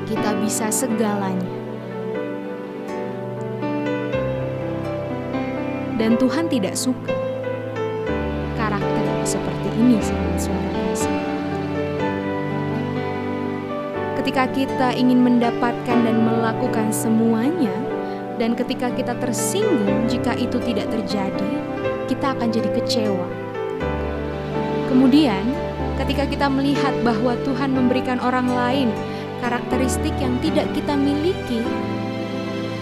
Kita 0.10 0.30
bisa 0.42 0.74
segalanya. 0.74 1.54
Dan 6.02 6.18
Tuhan 6.18 6.50
tidak 6.50 6.74
suka 6.74 7.14
karakter 8.58 9.06
seperti 9.22 9.70
ini 9.78 10.02
sahabat 10.02 10.38
suara 10.42 10.70
kasih. 10.74 11.21
Ketika 14.22 14.46
kita 14.54 14.94
ingin 14.94 15.18
mendapatkan 15.26 15.98
dan 16.06 16.22
melakukan 16.22 16.94
semuanya, 16.94 17.74
dan 18.38 18.54
ketika 18.54 18.94
kita 18.94 19.18
tersinggung 19.18 20.06
jika 20.06 20.38
itu 20.38 20.62
tidak 20.62 20.94
terjadi, 20.94 21.52
kita 22.06 22.38
akan 22.38 22.54
jadi 22.54 22.70
kecewa. 22.70 23.26
Kemudian, 24.94 25.42
ketika 25.98 26.30
kita 26.30 26.54
melihat 26.54 26.94
bahwa 27.02 27.34
Tuhan 27.42 27.74
memberikan 27.74 28.22
orang 28.22 28.46
lain 28.46 28.94
karakteristik 29.42 30.14
yang 30.22 30.38
tidak 30.46 30.70
kita 30.78 30.94
miliki, 30.94 31.66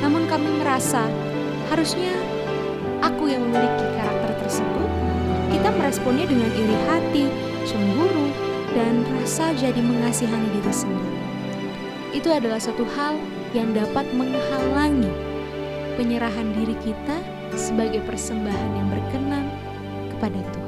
namun 0.03 0.27
kami 0.27 0.59
merasa 0.59 1.07
harusnya 1.71 2.19
aku 2.99 3.31
yang 3.31 3.47
memiliki 3.47 3.87
karakter 3.95 4.43
tersebut, 4.43 4.89
kita 5.55 5.71
meresponnya 5.71 6.27
dengan 6.27 6.51
iri 6.51 6.77
hati, 6.91 7.23
cemburu, 7.63 8.27
dan 8.75 9.07
rasa 9.15 9.55
jadi 9.55 9.79
mengasihani 9.79 10.51
diri 10.59 10.75
sendiri. 10.75 11.28
Itu 12.09 12.33
adalah 12.33 12.57
satu 12.57 12.85
hal 12.97 13.21
yang 13.53 13.73
dapat 13.77 14.09
menghalangi 14.17 15.13
penyerahan 15.93 16.53
diri 16.57 16.73
kita 16.81 17.17
sebagai 17.53 18.01
persembahan 18.05 18.71
yang 18.77 18.87
berkenan 18.89 19.45
kepada 20.17 20.39
Tuhan. 20.41 20.58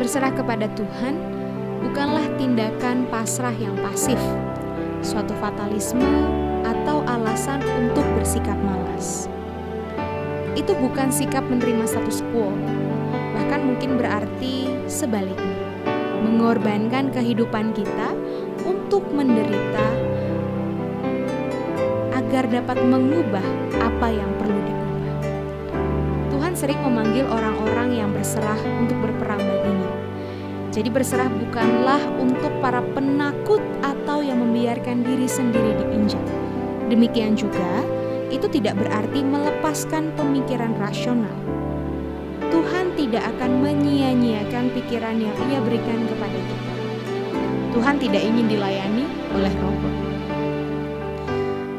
Berserah 0.00 0.32
kepada 0.32 0.64
Tuhan 0.72 1.12
bukanlah 1.84 2.24
tindakan 2.40 3.04
pasrah 3.12 3.52
yang 3.52 3.76
pasif, 3.84 4.16
suatu 5.04 5.36
fatalisme 5.36 6.08
atau 6.64 7.04
alasan 7.04 7.60
untuk 7.76 8.08
bersikap 8.16 8.56
malas. 8.64 9.28
Itu 10.56 10.72
bukan 10.80 11.12
sikap 11.12 11.44
menerima 11.44 11.84
status 11.84 12.24
quo, 12.32 12.48
bahkan 13.36 13.60
mungkin 13.60 14.00
berarti 14.00 14.72
sebaliknya, 14.88 15.84
mengorbankan 16.24 17.12
kehidupan 17.12 17.76
kita 17.76 18.16
untuk 18.64 19.04
menderita 19.12 19.84
agar 22.16 22.48
dapat 22.48 22.80
mengubah 22.88 23.44
apa 23.76 24.08
yang 24.08 24.32
perlu 24.40 24.60
diubah. 24.64 25.12
Tuhan 26.32 26.52
sering 26.56 26.80
memanggil 26.88 27.28
orang-orang 27.28 28.00
yang 28.00 28.08
berserah 28.16 28.56
untuk 28.80 28.96
baginya. 28.96 29.19
Jadi 30.80 30.96
berserah 30.96 31.28
bukanlah 31.28 32.00
untuk 32.16 32.48
para 32.64 32.80
penakut 32.96 33.60
atau 33.84 34.24
yang 34.24 34.40
membiarkan 34.40 35.04
diri 35.04 35.28
sendiri 35.28 35.76
diinjak. 35.76 36.24
Demikian 36.88 37.36
juga, 37.36 37.84
itu 38.32 38.48
tidak 38.48 38.80
berarti 38.80 39.20
melepaskan 39.20 40.08
pemikiran 40.16 40.72
rasional. 40.80 41.36
Tuhan 42.48 42.96
tidak 42.96 43.28
akan 43.36 43.60
menyia-nyiakan 43.60 44.72
pikiran 44.72 45.20
yang 45.20 45.36
ia 45.52 45.60
berikan 45.60 46.00
kepada 46.08 46.38
kita. 46.40 46.72
Tuhan 47.76 48.00
tidak 48.00 48.22
ingin 48.24 48.46
dilayani 48.48 49.04
oleh 49.36 49.52
robot. 49.60 49.94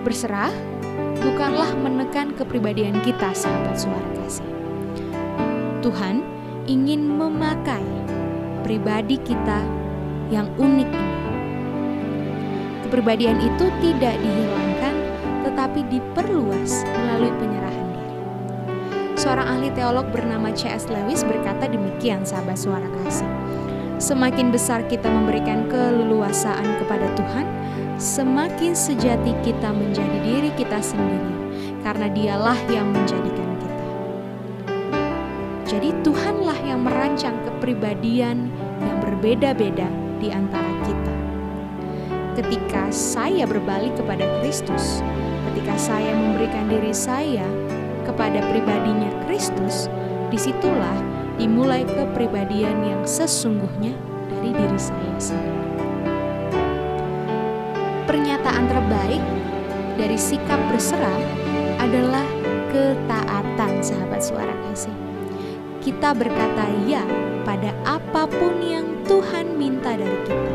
Berserah 0.06 0.54
bukanlah 1.26 1.74
menekan 1.74 2.38
kepribadian 2.38 3.02
kita, 3.02 3.34
sahabat 3.34 3.82
suara 3.82 4.10
kasih. 4.22 4.46
Tuhan 5.82 6.22
ingin 6.70 7.18
memakai 7.18 8.01
pribadi 8.72 9.20
kita 9.20 9.60
yang 10.32 10.48
unik 10.56 10.88
ini. 10.96 11.20
Kepribadian 12.88 13.44
itu 13.44 13.68
tidak 13.84 14.16
dihilangkan, 14.16 14.96
tetapi 15.44 15.84
diperluas 15.92 16.88
melalui 16.88 17.36
penyerahan 17.36 17.88
diri. 17.92 18.16
Seorang 19.20 19.60
ahli 19.60 19.76
teolog 19.76 20.08
bernama 20.16 20.56
C.S. 20.56 20.88
Lewis 20.88 21.28
berkata 21.28 21.68
demikian, 21.68 22.24
sahabat 22.24 22.56
suara 22.56 22.88
kasih. 23.04 23.28
Semakin 24.00 24.56
besar 24.56 24.88
kita 24.88 25.12
memberikan 25.12 25.68
keleluasaan 25.68 26.80
kepada 26.80 27.12
Tuhan, 27.20 27.44
semakin 28.00 28.72
sejati 28.72 29.36
kita 29.44 29.68
menjadi 29.76 30.18
diri 30.24 30.52
kita 30.56 30.80
sendiri, 30.80 31.60
karena 31.84 32.08
Dialah 32.08 32.60
yang 32.72 32.88
menjadikan 32.88 33.52
kita. 33.60 33.86
Jadi, 35.68 35.92
Tuhanlah 36.08 36.60
yang 36.64 36.88
merancang 36.88 37.36
kepribadian 37.48 38.61
berbeda-beda 39.22 39.86
di 40.18 40.34
antara 40.34 40.74
kita. 40.82 41.14
Ketika 42.42 42.90
saya 42.90 43.46
berbalik 43.46 43.94
kepada 43.94 44.26
Kristus, 44.42 45.06
ketika 45.46 45.78
saya 45.78 46.10
memberikan 46.18 46.66
diri 46.66 46.90
saya 46.90 47.46
kepada 48.02 48.42
pribadinya 48.50 49.14
Kristus, 49.30 49.94
di 50.34 50.42
situlah 50.42 50.98
dimulai 51.38 51.86
kepribadian 51.86 52.82
yang 52.82 53.06
sesungguhnya 53.06 53.94
dari 54.34 54.58
diri 54.58 54.80
saya 54.82 55.18
sendiri 55.22 55.62
pernyataan 58.10 58.66
terbaik 58.68 59.24
dari 60.02 60.18
sikap 60.18 60.58
berserah 60.74 61.22
adalah 61.78 62.26
ketaatan 62.74 63.86
sahabat 63.86 64.20
suara 64.20 64.56
kasih. 64.66 65.11
Kita 65.82 66.13
berkata 66.13 66.70
ya 66.86 67.02
pada 67.41 67.74
apa 67.89 68.30
pun 68.30 68.54
yang 68.62 69.02
Tuhan 69.02 69.58
minta 69.58 69.98
dari 69.98 70.13
kita. 70.30 70.54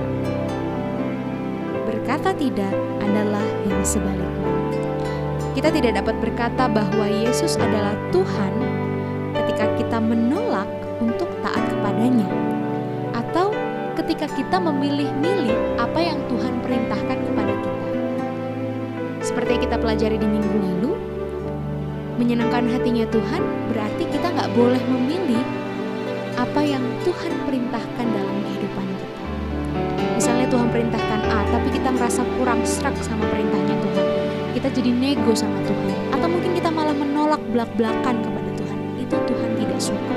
Berkata 1.82 2.30
tidak 2.30 2.70
adalah 3.02 3.42
yang 3.66 3.82
sebaliknya. 3.82 4.54
Kita 5.50 5.74
tidak 5.74 5.98
dapat 5.98 6.14
berkata 6.22 6.70
bahwa 6.70 7.10
Yesus 7.10 7.58
adalah 7.58 7.98
Tuhan 8.14 8.54
ketika 9.34 9.66
kita 9.74 9.98
menolak 9.98 10.70
untuk 11.02 11.26
taat 11.42 11.74
kepadanya. 11.74 12.30
Atau 13.10 13.50
ketika 13.98 14.30
kita 14.30 14.62
memilih-milih 14.62 15.82
apa 15.82 16.06
yang 16.06 16.22
Tuhan 16.30 16.54
perintahkan 16.62 17.18
kepada 17.18 17.52
kita. 17.66 17.86
Seperti 19.26 19.58
yang 19.58 19.62
kita 19.66 19.76
pelajari 19.82 20.22
di 20.22 20.28
minggu 20.30 20.54
lalu, 20.62 21.15
menyenangkan 22.16 22.64
hatinya 22.72 23.04
Tuhan 23.12 23.42
berarti 23.72 24.04
kita 24.08 24.26
nggak 24.32 24.50
boleh 24.56 24.80
memilih 24.88 25.44
apa 26.36 26.60
yang 26.60 26.84
Tuhan 27.04 27.32
perintahkan 27.48 28.06
dalam 28.08 28.36
kehidupan 28.44 28.86
kita. 28.96 29.22
Misalnya 30.16 30.46
Tuhan 30.48 30.68
perintahkan 30.68 31.20
A, 31.32 31.38
tapi 31.48 31.68
kita 31.72 31.88
merasa 31.92 32.20
kurang 32.36 32.60
serak 32.64 32.96
sama 33.00 33.24
perintahnya 33.28 33.76
Tuhan. 33.80 34.06
Kita 34.56 34.68
jadi 34.72 34.90
nego 34.92 35.32
sama 35.36 35.60
Tuhan. 35.64 36.16
Atau 36.16 36.28
mungkin 36.28 36.52
kita 36.56 36.68
malah 36.72 36.96
menolak 36.96 37.40
belak-belakan 37.52 38.16
kepada 38.20 38.50
Tuhan. 38.56 38.78
Itu 39.00 39.16
Tuhan 39.28 39.50
tidak 39.60 39.80
suka. 39.80 40.16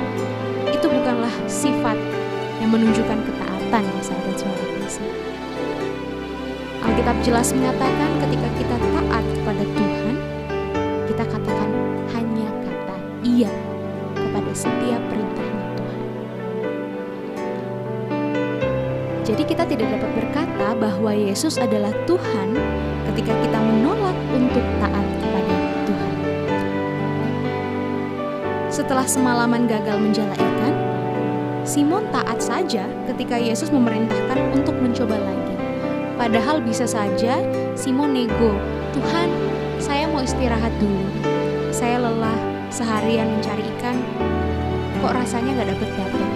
Itu 0.72 0.86
bukanlah 0.88 1.32
sifat 1.48 1.96
yang 2.60 2.72
menunjukkan 2.72 3.18
ketaatan 3.24 3.82
ya 3.84 4.02
sahabat 4.04 4.36
suara. 4.36 4.70
Alkitab 6.80 7.16
jelas 7.20 7.52
menyatakan 7.52 8.10
ketika 8.24 8.48
kita 8.56 8.76
taat 8.80 9.24
kepada 9.36 9.64
Tuhan, 9.68 10.16
kita 11.12 11.24
katakan 11.28 11.70
iya 13.30 13.52
kepada 14.18 14.50
setiap 14.50 15.02
perintahnya 15.06 15.66
Tuhan. 15.78 16.02
Jadi 19.22 19.42
kita 19.46 19.64
tidak 19.70 19.88
dapat 19.94 20.10
berkata 20.18 20.68
bahwa 20.74 21.14
Yesus 21.14 21.54
adalah 21.62 21.94
Tuhan 22.10 22.58
ketika 23.12 23.32
kita 23.38 23.58
menolak 23.62 24.18
untuk 24.34 24.64
taat 24.82 25.06
kepada 25.22 25.54
Tuhan. 25.86 26.14
Setelah 28.70 29.06
semalaman 29.06 29.70
gagal 29.70 29.98
menjala 30.02 30.34
ikan, 30.34 30.74
Simon 31.62 32.10
taat 32.10 32.42
saja 32.42 32.88
ketika 33.06 33.38
Yesus 33.38 33.70
memerintahkan 33.70 34.38
untuk 34.50 34.74
mencoba 34.74 35.14
lagi. 35.14 35.54
Padahal 36.18 36.58
bisa 36.60 36.84
saja 36.84 37.38
Simon 37.78 38.12
nego, 38.12 38.52
Tuhan 38.92 39.28
saya 39.78 40.10
mau 40.10 40.20
istirahat 40.20 40.72
dulu. 40.82 41.06
Saya 41.70 42.02
lelah 42.02 42.49
seharian 42.70 43.28
mencari 43.28 43.62
ikan, 43.76 43.98
kok 45.02 45.12
rasanya 45.12 45.62
gak 45.62 45.76
dapet-dapet. 45.76 46.30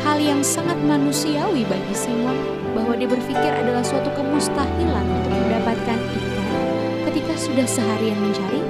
Hal 0.00 0.18
yang 0.18 0.40
sangat 0.40 0.80
manusiawi 0.80 1.62
bagi 1.68 1.94
Simon 1.94 2.34
bahwa 2.72 2.96
dia 2.96 3.06
berpikir 3.06 3.52
adalah 3.52 3.84
suatu 3.84 4.08
kemustahilan 4.16 5.04
untuk 5.04 5.32
mendapatkan 5.36 5.98
ikan 6.00 6.60
ketika 7.06 7.34
sudah 7.36 7.66
seharian 7.68 8.18
mencari, 8.18 8.60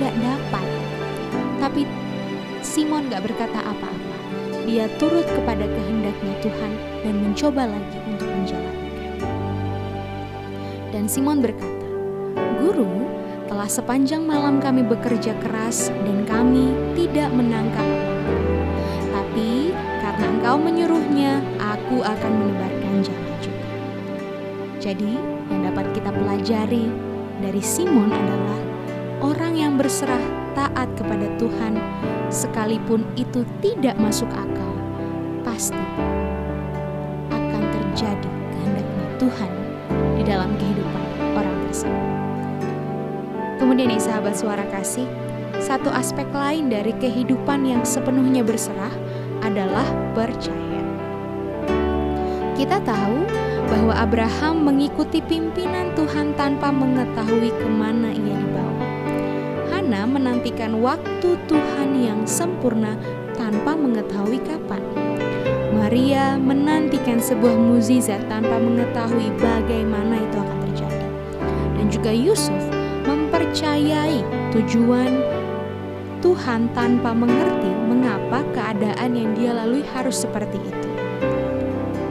nggak 0.00 0.14
dapat. 0.18 0.66
Tapi 1.60 1.82
Simon 2.64 3.06
gak 3.12 3.28
berkata 3.28 3.60
apa-apa 3.62 4.08
dia 4.68 4.84
turut 5.00 5.24
kepada 5.24 5.64
kehendaknya 5.64 6.34
Tuhan 6.44 6.72
dan 7.00 7.14
mencoba 7.24 7.64
lagi 7.64 7.98
untuk 8.04 8.28
menjalankan. 8.28 9.00
Dan 10.92 11.08
Simon 11.08 11.40
berkata, 11.40 11.88
Guru, 12.60 13.07
sepanjang 13.68 14.24
malam 14.24 14.64
kami 14.64 14.80
bekerja 14.80 15.36
keras 15.44 15.92
dan 16.08 16.24
kami 16.24 16.72
tidak 16.96 17.28
menangkap. 17.36 17.84
Tapi 19.12 19.76
karena 20.00 20.24
engkau 20.24 20.56
menyuruhnya, 20.56 21.44
aku 21.60 22.00
akan 22.00 22.32
menebarkan 22.32 23.04
jala 23.04 23.32
juga. 23.44 23.68
Jadi, 24.80 25.12
yang 25.52 25.68
dapat 25.68 25.86
kita 25.92 26.08
pelajari 26.08 26.88
dari 27.44 27.60
Simon 27.60 28.08
adalah 28.08 28.60
orang 29.20 29.54
yang 29.54 29.76
berserah 29.76 30.24
taat 30.56 30.88
kepada 30.96 31.28
Tuhan 31.36 31.76
sekalipun 32.32 33.04
itu 33.20 33.44
tidak 33.60 34.00
masuk 34.00 34.32
akal, 34.32 34.72
pasti 35.44 35.84
akan 37.28 37.62
terjadi 37.68 38.30
kehendaknya 38.56 39.04
Tuhan 39.20 39.52
di 40.16 40.22
dalam 40.24 40.50
kehidupan 40.56 41.04
orang 41.36 41.56
tersebut. 41.68 42.27
Kemudian 43.58 43.90
nih 43.90 43.98
sahabat 43.98 44.38
suara 44.38 44.62
kasih, 44.70 45.04
satu 45.58 45.90
aspek 45.90 46.30
lain 46.30 46.70
dari 46.70 46.94
kehidupan 46.94 47.66
yang 47.66 47.82
sepenuhnya 47.82 48.46
berserah 48.46 48.94
adalah 49.42 49.84
percaya. 50.14 50.82
Kita 52.54 52.78
tahu 52.82 53.18
bahwa 53.66 53.94
Abraham 53.98 54.62
mengikuti 54.62 55.18
pimpinan 55.18 55.90
Tuhan 55.98 56.38
tanpa 56.38 56.70
mengetahui 56.70 57.50
ke 57.50 57.68
mana 57.68 58.14
ia 58.14 58.34
dibawa. 58.38 58.86
Hana 59.74 60.06
menantikan 60.06 60.78
waktu 60.78 61.34
Tuhan 61.50 61.98
yang 61.98 62.22
sempurna 62.24 62.94
tanpa 63.34 63.74
mengetahui 63.74 64.38
kapan. 64.46 64.82
Maria 65.74 66.38
menantikan 66.38 67.18
sebuah 67.18 67.54
mukjizat 67.54 68.22
tanpa 68.30 68.58
mengetahui 68.58 69.30
bagaimana 69.38 70.18
itu 70.18 70.36
akan 70.38 70.58
terjadi. 70.70 71.06
Dan 71.78 71.86
juga 71.92 72.10
Yusuf 72.10 72.67
mempercayai 73.58 74.22
tujuan 74.54 75.18
Tuhan 76.22 76.70
tanpa 76.78 77.10
mengerti 77.10 77.66
mengapa 77.90 78.46
keadaan 78.54 79.18
yang 79.18 79.34
dia 79.34 79.50
lalui 79.50 79.82
harus 79.82 80.22
seperti 80.22 80.62
itu. 80.62 80.90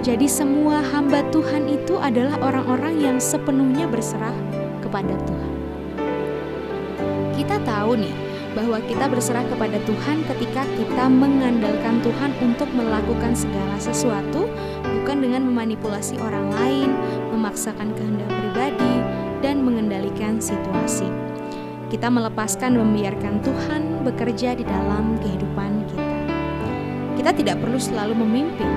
Jadi 0.03 0.27
semua 0.27 0.83
hamba 0.83 1.23
Tuhan 1.31 1.71
itu 1.71 1.95
adalah 2.03 2.35
orang-orang 2.43 2.99
yang 2.99 3.15
sepenuhnya 3.23 3.87
berserah 3.87 4.35
kepada 4.83 5.15
Tuhan. 5.23 5.53
Kita 7.39 7.63
tahu 7.63 7.95
nih 7.95 8.15
bahwa 8.51 8.83
kita 8.83 9.07
berserah 9.07 9.47
kepada 9.47 9.79
Tuhan 9.87 10.27
ketika 10.27 10.67
kita 10.75 11.07
mengandalkan 11.07 12.03
Tuhan 12.03 12.35
untuk 12.43 12.67
melakukan 12.75 13.31
segala 13.31 13.79
sesuatu 13.79 14.51
bukan 14.83 15.23
dengan 15.23 15.47
memanipulasi 15.47 16.19
orang 16.19 16.51
lain, 16.51 16.91
memaksakan 17.31 17.95
kehendak 17.95 18.27
pribadi, 18.35 18.95
dan 19.39 19.63
mengendalikan 19.63 20.43
situasi. 20.43 21.26
Kita 21.88 22.11
melepaskan 22.11 22.75
membiarkan 22.75 23.39
Tuhan 23.39 24.03
bekerja 24.03 24.59
di 24.59 24.67
dalam 24.67 25.15
kehidupan 25.23 25.88
kita. 25.88 26.19
Kita 27.15 27.31
tidak 27.31 27.63
perlu 27.63 27.79
selalu 27.79 28.27
memimpin. 28.27 28.67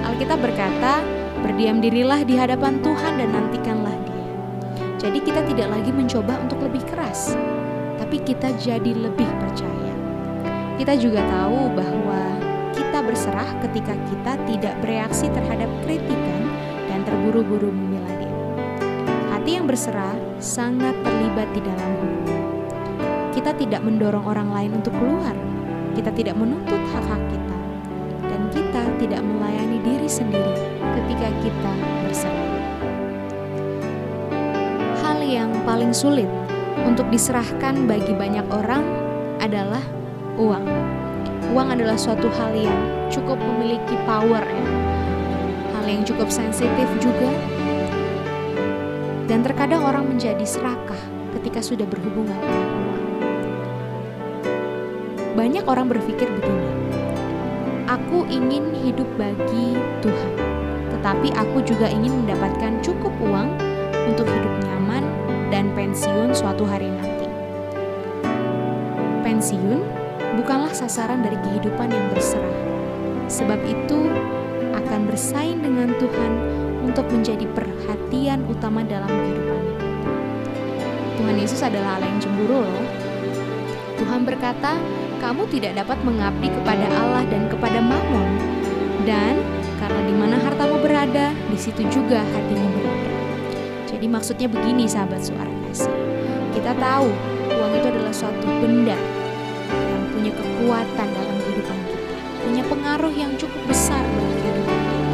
Alkitab 0.00 0.40
berkata, 0.40 1.04
"Berdiam 1.44 1.84
dirilah 1.84 2.24
di 2.24 2.40
hadapan 2.40 2.80
Tuhan 2.80 3.20
dan 3.20 3.28
nantikanlah 3.36 3.92
Dia." 4.08 4.24
Jadi 4.96 5.18
kita 5.20 5.44
tidak 5.44 5.76
lagi 5.76 5.92
mencoba 5.92 6.40
untuk 6.40 6.64
lebih 6.64 6.80
keras, 6.88 7.36
tapi 8.00 8.24
kita 8.24 8.48
jadi 8.56 8.96
lebih 8.96 9.28
percaya. 9.44 9.92
Kita 10.80 10.96
juga 10.96 11.20
tahu 11.20 11.68
bahwa 11.68 12.20
kita 12.72 13.04
berserah 13.04 13.60
ketika 13.60 13.92
kita 14.08 14.40
tidak 14.48 14.74
bereaksi 14.80 15.28
terhadap 15.28 15.68
kritikan 15.84 16.48
dan 16.88 17.04
terburu-buru 17.04 17.68
memilah 17.68 18.14
diri. 18.16 18.40
Hati 19.36 19.50
yang 19.60 19.68
berserah 19.68 20.16
sangat 20.40 20.96
terlibat 21.04 21.52
di 21.52 21.60
dalam 21.60 21.90
hubungan. 22.00 22.53
Kita 23.34 23.50
tidak 23.50 23.82
mendorong 23.82 24.30
orang 24.30 24.48
lain 24.54 24.78
untuk 24.78 24.94
keluar. 24.94 25.34
Kita 25.98 26.14
tidak 26.14 26.38
menuntut 26.38 26.78
hak-hak 26.94 27.18
kita. 27.26 27.56
Dan 28.30 28.40
kita 28.54 28.82
tidak 29.02 29.20
melayani 29.26 29.82
diri 29.82 30.06
sendiri 30.06 30.54
ketika 30.80 31.28
kita 31.42 31.72
berserah. 32.06 32.50
Hal 35.02 35.18
yang 35.26 35.50
paling 35.66 35.90
sulit 35.90 36.30
untuk 36.86 37.10
diserahkan 37.10 37.90
bagi 37.90 38.14
banyak 38.14 38.46
orang 38.54 38.86
adalah 39.42 39.82
uang. 40.38 40.64
Uang 41.50 41.68
adalah 41.74 41.98
suatu 41.98 42.30
hal 42.38 42.54
yang 42.54 42.78
cukup 43.10 43.36
memiliki 43.38 43.98
power 44.06 44.46
ya. 44.46 44.66
Hal 45.74 45.84
yang 45.90 46.06
cukup 46.06 46.30
sensitif 46.30 46.86
juga. 47.02 47.30
Dan 49.26 49.42
terkadang 49.42 49.82
orang 49.82 50.06
menjadi 50.06 50.46
serakah 50.46 51.02
ketika 51.34 51.58
sudah 51.58 51.86
berhubungan. 51.86 52.73
Banyak 55.34 55.66
orang 55.66 55.90
berpikir 55.90 56.30
begini. 56.30 56.70
Aku 57.90 58.22
ingin 58.30 58.70
hidup 58.86 59.06
bagi 59.18 59.74
Tuhan, 59.98 60.32
tetapi 60.94 61.34
aku 61.34 61.58
juga 61.66 61.90
ingin 61.90 62.22
mendapatkan 62.22 62.78
cukup 62.86 63.10
uang 63.18 63.50
untuk 64.06 64.30
hidup 64.30 64.54
nyaman 64.62 65.02
dan 65.50 65.74
pensiun 65.74 66.30
suatu 66.30 66.62
hari 66.62 66.86
nanti. 66.86 67.26
Pensiun 69.26 69.82
bukanlah 70.38 70.70
sasaran 70.70 71.26
dari 71.26 71.34
kehidupan 71.42 71.90
yang 71.90 72.06
berserah. 72.14 72.58
Sebab 73.26 73.58
itu 73.66 74.06
akan 74.70 75.10
bersaing 75.10 75.66
dengan 75.66 75.98
Tuhan 75.98 76.32
untuk 76.86 77.10
menjadi 77.10 77.42
perhatian 77.58 78.46
utama 78.46 78.86
dalam 78.86 79.10
kehidupan 79.10 79.60
kita. 79.66 79.84
Tuhan 81.18 81.36
Yesus 81.42 81.60
adalah 81.66 81.98
Allah 81.98 82.06
yang 82.06 82.22
cemburu 82.22 82.62
loh. 82.62 82.86
Tuhan 83.98 84.26
berkata, 84.28 84.76
kamu 85.24 85.48
tidak 85.48 85.72
dapat 85.80 85.96
mengabdi 86.04 86.52
kepada 86.52 86.84
Allah 87.00 87.24
dan 87.32 87.48
kepada 87.48 87.80
Mammon. 87.80 88.28
Dan 89.08 89.40
karena 89.80 90.00
di 90.04 90.12
mana 90.12 90.36
hartamu 90.36 90.76
berada, 90.84 91.32
di 91.48 91.56
situ 91.56 91.80
juga 91.88 92.20
hatimu 92.20 92.68
berada. 92.76 93.12
Jadi 93.88 94.04
maksudnya 94.04 94.52
begini 94.52 94.84
sahabat 94.84 95.24
suara 95.24 95.48
kasih. 95.64 95.88
Kita 96.52 96.76
tahu 96.76 97.08
uang 97.56 97.72
itu 97.72 97.86
adalah 97.88 98.12
suatu 98.12 98.44
benda 98.60 99.00
yang 99.72 100.04
punya 100.12 100.32
kekuatan 100.36 101.08
dalam 101.08 101.36
kehidupan 101.40 101.78
kita. 101.88 102.16
Punya 102.44 102.62
pengaruh 102.68 103.14
yang 103.16 103.32
cukup 103.40 103.62
besar 103.64 104.04
bagi 104.04 104.36
kehidupan 104.44 104.76
kita. 104.76 105.08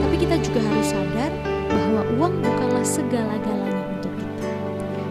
Tapi 0.00 0.16
kita 0.16 0.36
juga 0.40 0.60
harus 0.64 0.88
sadar 0.96 1.32
bahwa 1.68 2.02
uang 2.16 2.34
bukanlah 2.40 2.86
segala-galanya 2.88 3.84
untuk 4.00 4.12
kita. 4.16 4.48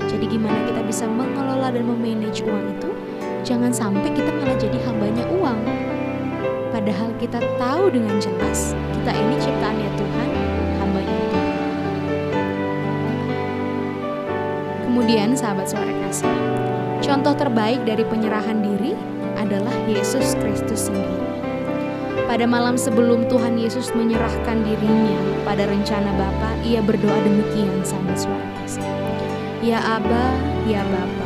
Jadi 0.10 0.26
gimana 0.34 0.58
kita 0.66 0.82
bisa 0.82 1.06
mengelola 1.06 1.70
dan 1.70 1.86
memanage 1.86 2.42
uang 2.42 2.66
itu? 2.74 2.95
Jangan 3.46 3.70
sampai 3.70 4.10
kita 4.10 4.34
malah 4.34 4.58
jadi 4.58 4.82
hambanya 4.90 5.22
uang. 5.30 5.62
Padahal 6.74 7.14
kita 7.22 7.38
tahu 7.62 7.94
dengan 7.94 8.18
jelas 8.18 8.74
kita 8.92 9.14
ini 9.14 9.38
ciptaannya 9.38 9.90
Tuhan, 9.96 10.30
hambanya 10.82 11.16
Tuhan. 11.30 11.54
Kemudian 14.90 15.30
sahabat 15.38 15.70
suara 15.70 15.94
kasih, 16.04 16.34
contoh 17.06 17.38
terbaik 17.38 17.86
dari 17.86 18.02
penyerahan 18.02 18.66
diri 18.66 18.98
adalah 19.38 19.72
Yesus 19.86 20.34
Kristus 20.42 20.90
sendiri. 20.90 21.22
Pada 22.26 22.50
malam 22.50 22.74
sebelum 22.74 23.30
Tuhan 23.30 23.62
Yesus 23.62 23.94
menyerahkan 23.94 24.66
dirinya 24.66 25.22
pada 25.46 25.70
rencana 25.70 26.10
Bapa, 26.18 26.58
ia 26.66 26.82
berdoa 26.82 27.22
demikian 27.22 27.86
sahabat 27.86 28.18
suara 28.18 28.48
kasih. 28.66 28.90
Ya 29.62 29.78
Aba, 29.78 30.34
ya 30.66 30.82
Bapa, 30.90 31.25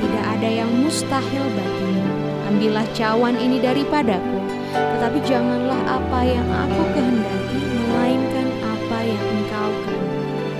tidak 0.00 0.24
ada 0.40 0.48
yang 0.48 0.72
mustahil 0.80 1.44
bagimu. 1.52 2.08
Ambillah 2.48 2.88
cawan 2.96 3.36
ini 3.38 3.62
daripadaku, 3.62 4.40
tetapi 4.72 5.20
janganlah 5.22 5.78
apa 5.86 6.20
yang 6.26 6.48
aku 6.48 6.82
kehendaki, 6.96 7.60
melainkan 7.86 8.48
apa 8.64 8.98
yang 9.06 9.22
engkau 9.38 9.70
kehendaki. 9.86 10.50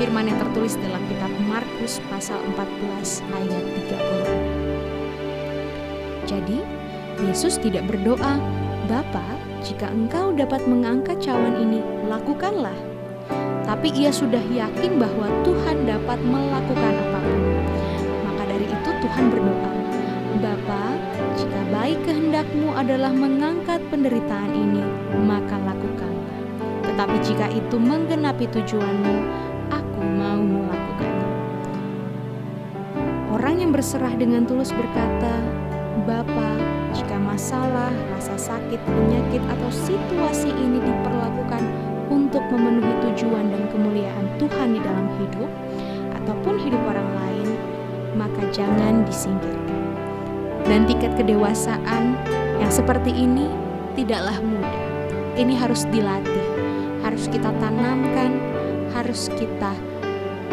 Firman 0.00 0.24
yang 0.30 0.38
tertulis 0.40 0.80
dalam 0.80 1.02
kitab 1.10 1.32
Markus 1.44 2.00
pasal 2.08 2.40
14 2.54 3.20
ayat 3.34 3.64
30. 3.92 4.56
Jadi, 6.26 6.58
Yesus 7.22 7.54
tidak 7.62 7.86
berdoa, 7.86 8.42
Bapa, 8.86 9.22
jika 9.66 9.90
engkau 9.90 10.30
dapat 10.30 10.62
mengangkat 10.66 11.18
cawan 11.18 11.58
ini, 11.58 11.82
lakukanlah. 12.06 12.76
Tapi 13.66 13.90
ia 13.90 14.14
sudah 14.14 14.42
yakin 14.46 14.94
bahwa 14.94 15.26
Tuhan 15.42 15.90
dapat 15.90 16.22
melakukan 16.22 16.94
apa 17.02 17.18
pun. 17.18 17.40
Tuhan 19.00 19.24
berdoa, 19.28 19.72
Bapa, 20.40 20.84
jika 21.36 21.60
baik 21.72 21.98
kehendakmu 22.04 22.72
adalah 22.72 23.12
mengangkat 23.12 23.80
penderitaan 23.92 24.52
ini, 24.52 24.84
maka 25.24 25.56
lakukanlah. 25.60 26.40
Tetapi 26.84 27.16
jika 27.24 27.46
itu 27.52 27.76
menggenapi 27.76 28.48
tujuanmu, 28.52 29.16
aku 29.68 30.00
mau 30.00 30.40
melakukannya. 30.40 31.30
Orang 33.32 33.60
yang 33.60 33.70
berserah 33.72 34.12
dengan 34.16 34.48
tulus 34.48 34.72
berkata, 34.72 35.34
Bapa, 36.08 36.56
jika 36.96 37.20
masalah, 37.20 37.92
rasa 38.16 38.36
sakit, 38.40 38.80
penyakit, 38.80 39.44
atau 39.44 39.70
situasi 39.72 40.48
ini 40.48 40.80
diperlakukan 40.80 41.62
untuk 42.08 42.44
memenuhi 42.48 42.94
tujuan 43.10 43.52
dan 43.52 43.68
kemuliaan 43.68 44.24
Tuhan 44.40 44.72
di 44.72 44.80
dalam 44.80 45.06
hidup 45.20 45.50
ataupun 46.22 46.54
hidup 46.62 46.80
orang 46.86 47.10
lain, 47.18 47.45
maka 48.16 48.42
jangan 48.50 49.04
disingkirkan. 49.04 49.84
Dan 50.66 50.88
tingkat 50.88 51.14
kedewasaan 51.14 52.18
yang 52.58 52.72
seperti 52.72 53.12
ini 53.12 53.46
tidaklah 53.94 54.40
mudah. 54.42 54.84
Ini 55.36 55.54
harus 55.60 55.84
dilatih, 55.92 56.48
harus 57.04 57.28
kita 57.28 57.52
tanamkan, 57.60 58.40
harus 58.96 59.28
kita 59.36 59.76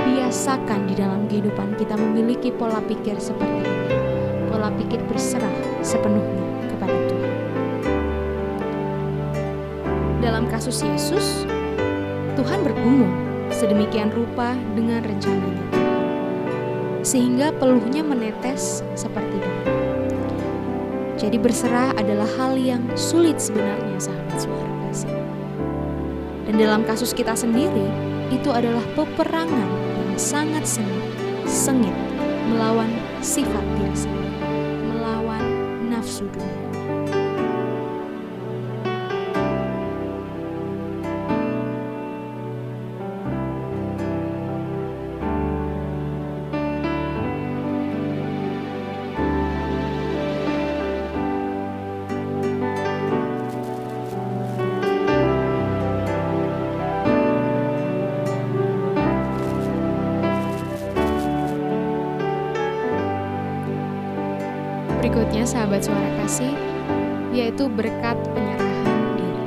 biasakan 0.04 0.92
di 0.92 0.94
dalam 1.00 1.26
kehidupan 1.32 1.80
kita 1.80 1.96
memiliki 1.96 2.52
pola 2.52 2.84
pikir 2.84 3.16
seperti 3.18 3.64
ini. 3.64 3.90
Pola 4.52 4.70
pikir 4.76 5.02
berserah 5.08 5.56
sepenuhnya 5.82 6.68
kepada 6.70 6.98
Tuhan. 7.10 7.34
Dalam 10.22 10.46
kasus 10.52 10.84
Yesus, 10.84 11.48
Tuhan 12.38 12.62
bergumul 12.62 13.10
sedemikian 13.50 14.12
rupa 14.14 14.54
dengan 14.76 15.02
rencananya 15.02 15.73
sehingga 17.04 17.52
peluhnya 17.60 18.02
menetes 18.02 18.82
seperti 18.96 19.38
darah. 19.38 19.76
Jadi 21.20 21.38
berserah 21.40 21.96
adalah 21.96 22.28
hal 22.40 22.58
yang 22.58 22.84
sulit 22.98 23.38
sebenarnya 23.38 23.96
sahabat 24.00 24.40
suara 24.40 24.74
kasih. 24.88 25.14
Dan 26.50 26.56
dalam 26.60 26.82
kasus 26.84 27.16
kita 27.16 27.36
sendiri, 27.38 27.88
itu 28.32 28.50
adalah 28.50 28.84
peperangan 28.98 29.70
yang 30.04 30.12
sangat 30.18 30.66
sengit, 30.66 31.14
sengit 31.46 31.96
melawan 32.50 32.90
sifat 33.24 33.64
diri 33.80 33.96
Sahabat 65.44 65.84
suara 65.84 66.10
kasih, 66.24 66.56
yaitu 67.36 67.68
berkat 67.68 68.16
penyerahan 68.32 69.00
diri. 69.20 69.46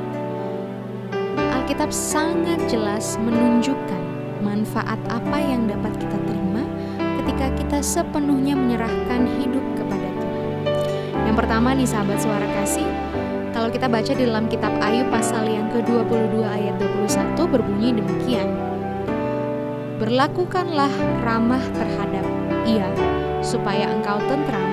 Alkitab 1.57 1.89
sangat 1.89 2.61
jelas 2.69 3.17
menunjukkan 3.17 4.03
manfaat 4.45 5.01
apa 5.09 5.37
yang 5.41 5.65
dapat 5.65 5.97
kita 5.97 6.17
terima 6.29 6.63
ketika 7.17 7.47
kita 7.59 7.77
sepenuhnya 7.81 8.53
menyerahkan 8.53 9.25
hidup 9.41 9.65
kepada 9.73 10.07
Tuhan. 10.21 10.47
Yang 11.27 11.35
pertama 11.43 11.69
nih 11.73 11.89
sahabat 11.89 12.19
suara 12.21 12.47
kasih, 12.61 12.87
kalau 13.51 13.73
kita 13.73 13.89
baca 13.89 14.11
di 14.13 14.23
dalam 14.23 14.45
kitab 14.53 14.77
Ayub 14.79 15.09
pasal 15.09 15.49
yang 15.49 15.65
ke-22 15.73 16.45
ayat 16.45 16.77
21 16.77 17.41
berbunyi 17.57 17.89
demikian. 17.97 18.49
Berlakukanlah 19.97 20.93
ramah 21.25 21.65
terhadap 21.73 22.25
ia 22.69 22.85
supaya 23.41 23.89
engkau 23.89 24.21
tentram 24.29 24.66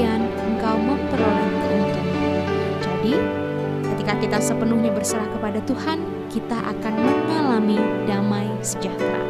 demikian 0.00 0.24
engkau 0.48 0.80
memperoleh 0.80 1.50
keuntungan. 1.60 2.08
Jadi, 2.80 3.14
ketika 3.92 4.12
kita 4.16 4.38
sepenuhnya 4.40 4.88
berserah 4.96 5.28
kepada 5.28 5.60
Tuhan, 5.68 6.00
kita 6.32 6.56
akan 6.56 6.94
mengalami 7.04 7.76
damai 8.08 8.48
sejahtera. 8.64 9.20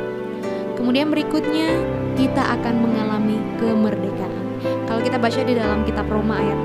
Kemudian 0.79 1.11
berikutnya, 1.11 1.75
kita 2.15 2.55
akan 2.55 2.87
mengalami 2.87 3.43
kemerdekaan. 3.59 4.47
Kalau 4.87 5.03
kita 5.03 5.19
baca 5.19 5.41
di 5.43 5.55
dalam 5.59 5.83
kitab 5.83 6.07
Roma 6.07 6.39
ayat 6.39 6.61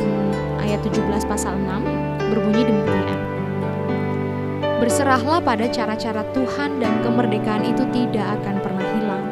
ayat 0.61 0.79
17 0.85 1.25
pasal 1.25 1.57
6 1.57 2.29
berbunyi 2.29 2.61
demikian. 2.61 3.19
Berserahlah 4.85 5.41
pada 5.41 5.65
cara-cara 5.65 6.21
Tuhan 6.29 6.77
dan 6.77 6.93
kemerdekaan 7.01 7.65
itu 7.65 7.89
tidak 7.89 8.37
akan 8.37 8.61
pernah 8.61 8.85
hilang 8.85 9.25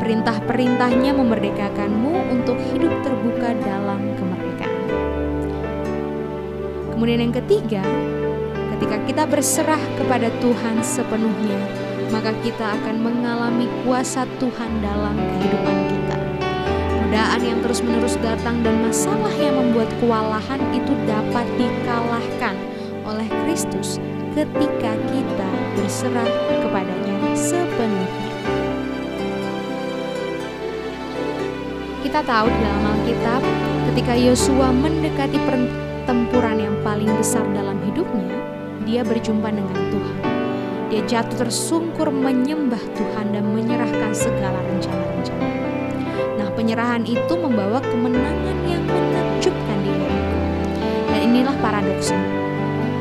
Perintah-perintahnya 0.00 1.12
memerdekakanmu 1.12 2.32
untuk 2.32 2.56
hidup 2.72 2.88
terbuka 3.04 3.52
dalam. 3.60 4.09
Kemudian 7.00 7.32
yang 7.32 7.32
ketiga, 7.32 7.80
ketika 8.76 9.00
kita 9.08 9.24
berserah 9.24 9.80
kepada 9.96 10.28
Tuhan 10.36 10.84
sepenuhnya, 10.84 11.56
maka 12.12 12.28
kita 12.44 12.76
akan 12.76 13.00
mengalami 13.00 13.64
kuasa 13.88 14.28
Tuhan 14.36 14.84
dalam 14.84 15.16
kehidupan 15.16 15.76
kita. 15.88 16.16
Godaan 16.92 17.40
yang 17.40 17.64
terus-menerus 17.64 18.20
datang 18.20 18.60
dan 18.60 18.84
masalah 18.84 19.32
yang 19.40 19.56
membuat 19.56 19.88
kewalahan 19.96 20.60
itu 20.76 20.92
dapat 21.08 21.48
dikalahkan 21.56 22.52
oleh 23.08 23.28
Kristus 23.48 23.96
ketika 24.36 24.92
kita 25.08 25.50
berserah 25.80 26.28
kepadanya 26.60 27.16
sepenuhnya. 27.32 28.28
Kita 32.04 32.20
tahu 32.20 32.44
di 32.44 32.60
dalam 32.60 32.84
Alkitab 32.92 33.40
ketika 33.88 34.12
Yosua 34.20 34.68
mendekati 34.68 35.40
pertempuran 36.10 36.58
yang 36.58 36.74
paling 36.82 37.06
besar 37.22 37.46
dalam 37.54 37.78
hidupnya, 37.86 38.34
dia 38.82 39.06
berjumpa 39.06 39.46
dengan 39.46 39.78
Tuhan. 39.94 40.18
Dia 40.90 41.06
jatuh 41.06 41.46
tersungkur 41.46 42.10
menyembah 42.10 42.82
Tuhan 42.98 43.30
dan 43.30 43.46
menyerahkan 43.54 44.10
segala 44.10 44.58
rencana-rencana. 44.58 45.46
Nah, 46.34 46.50
penyerahan 46.58 47.06
itu 47.06 47.30
membawa 47.38 47.78
kemenangan 47.78 48.58
yang 48.66 48.82
menakjubkan 48.90 49.78
di 49.86 49.90
hidupku. 49.94 50.38
Dan 51.14 51.20
inilah 51.30 51.54
paradoksnya. 51.62 52.26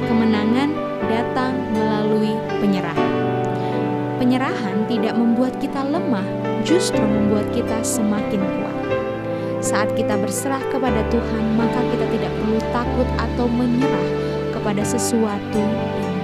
Kemenangan 0.06 0.70
datang 1.10 1.58
melalui 1.74 2.38
penyerahan. 2.62 3.14
Penyerahan 4.22 4.86
tidak 4.86 5.18
membuat 5.18 5.58
kita 5.58 5.82
lemah, 5.82 6.30
justru 6.62 7.02
membuat 7.02 7.50
kita 7.58 7.82
semakin 7.82 8.38
kuat. 8.38 8.79
Saat 9.60 9.92
kita 9.92 10.16
berserah 10.16 10.64
kepada 10.72 11.04
Tuhan, 11.12 11.60
maka 11.60 11.84
kita 11.92 12.08
tidak 12.16 12.32
perlu 12.40 12.60
takut 12.72 13.10
atau 13.20 13.46
menyerah 13.52 14.08
kepada 14.56 14.84
sesuatu 14.88 15.60
yang 15.60 15.76
baik. 15.76 16.16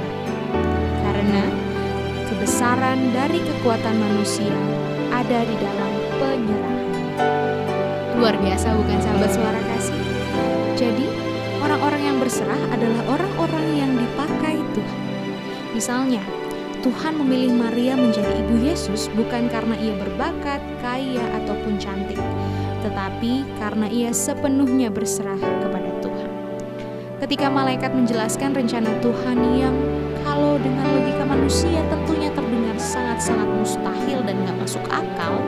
Karena 1.03 1.43
kebesaran 2.31 3.11
dari 3.11 3.43
kekuatan 3.43 3.95
manusia 3.99 4.55
ada 5.11 5.43
di 5.43 5.55
dalam 5.59 5.91
penyerahan. 6.15 6.87
Luar 8.15 8.39
biasa 8.39 8.71
bukan 8.71 8.99
sahabat 9.03 9.31
suara 9.35 9.61
kasih? 9.75 9.99
Jadi, 10.79 11.03
orang-orang 11.59 12.01
yang 12.07 12.17
berserah 12.23 12.61
adalah 12.71 13.19
orang-orang 13.19 13.65
yang 13.75 13.91
dipakai 13.99 14.63
Tuhan. 14.71 15.01
Misalnya, 15.75 16.23
Tuhan 16.79 17.19
memilih 17.19 17.51
Maria 17.51 17.99
menjadi 17.99 18.31
ibu 18.47 18.63
Yesus 18.63 19.11
bukan 19.11 19.51
karena 19.51 19.75
ia 19.75 19.91
berbakat, 19.99 20.63
kaya, 20.79 21.25
ataupun 21.43 21.75
cantik, 21.81 22.21
tetapi 22.85 23.41
karena 23.57 23.89
ia 23.89 24.13
sepenuhnya 24.13 24.93
berserah 24.93 25.41
kepada 25.41 25.89
Tuhan. 26.05 26.29
Ketika 27.17 27.49
malaikat 27.49 27.89
menjelaskan 27.97 28.53
rencana 28.53 28.93
Tuhan 29.01 29.37
yang 29.57 29.73
kalau 30.21 30.61
dengan 30.61 30.85
logika 30.93 31.25
manusia 31.25 31.81
tentunya 31.89 32.29
terdengar 32.29 32.77
sangat-sangat 32.77 33.49
mustahil 33.57 34.21
dan 34.21 34.37
gak 34.45 34.57
masuk 34.61 34.85
akal, 34.93 35.41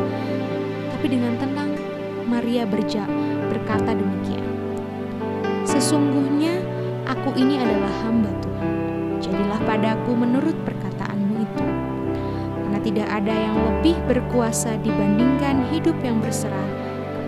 tapi 0.98 1.14
dengan 1.14 1.38
tenang 1.38 1.78
Maria 2.26 2.66
berja 2.66 3.06
berkata 3.54 3.94
demikian. 3.94 4.50
Sesungguhnya 5.62 6.58
aku 7.06 7.38
ini 7.38 7.62
adalah 7.62 7.94
hamba 8.02 8.34
Tuhan. 8.42 8.74
Jadilah 9.22 9.62
padaku 9.62 10.12
menurut 10.18 10.58
perkataanmu 10.66 11.36
itu. 11.46 11.66
Karena 12.66 12.80
tidak 12.82 13.08
ada 13.14 13.34
yang 13.34 13.56
lebih 13.62 13.96
berkuasa 14.10 14.74
dibandingkan 14.82 15.70
hidup 15.70 15.98
yang 16.02 16.18
berserah 16.18 16.77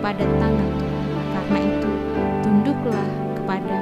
kepada 0.00 0.24
tangan 0.40 0.68
Tuhan. 0.80 1.06
Karena 1.28 1.58
itu, 1.60 1.90
tunduklah 2.40 3.08
kepada 3.36 3.79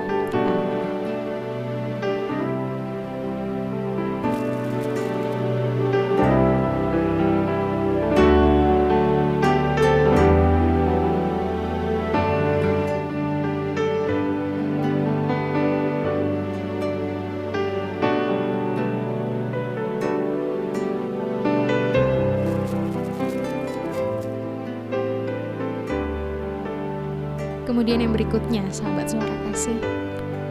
Kemudian 27.88 28.04
yang 28.04 28.16
berikutnya, 28.20 28.64
sahabat 28.68 29.08
suara 29.08 29.32
kasih, 29.48 29.80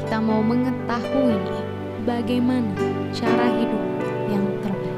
kita 0.01 0.17
mau 0.17 0.41
mengetahui 0.41 1.37
bagaimana 2.01 2.73
cara 3.13 3.53
hidup 3.61 3.83
yang 4.25 4.41
terbaik. 4.65 4.97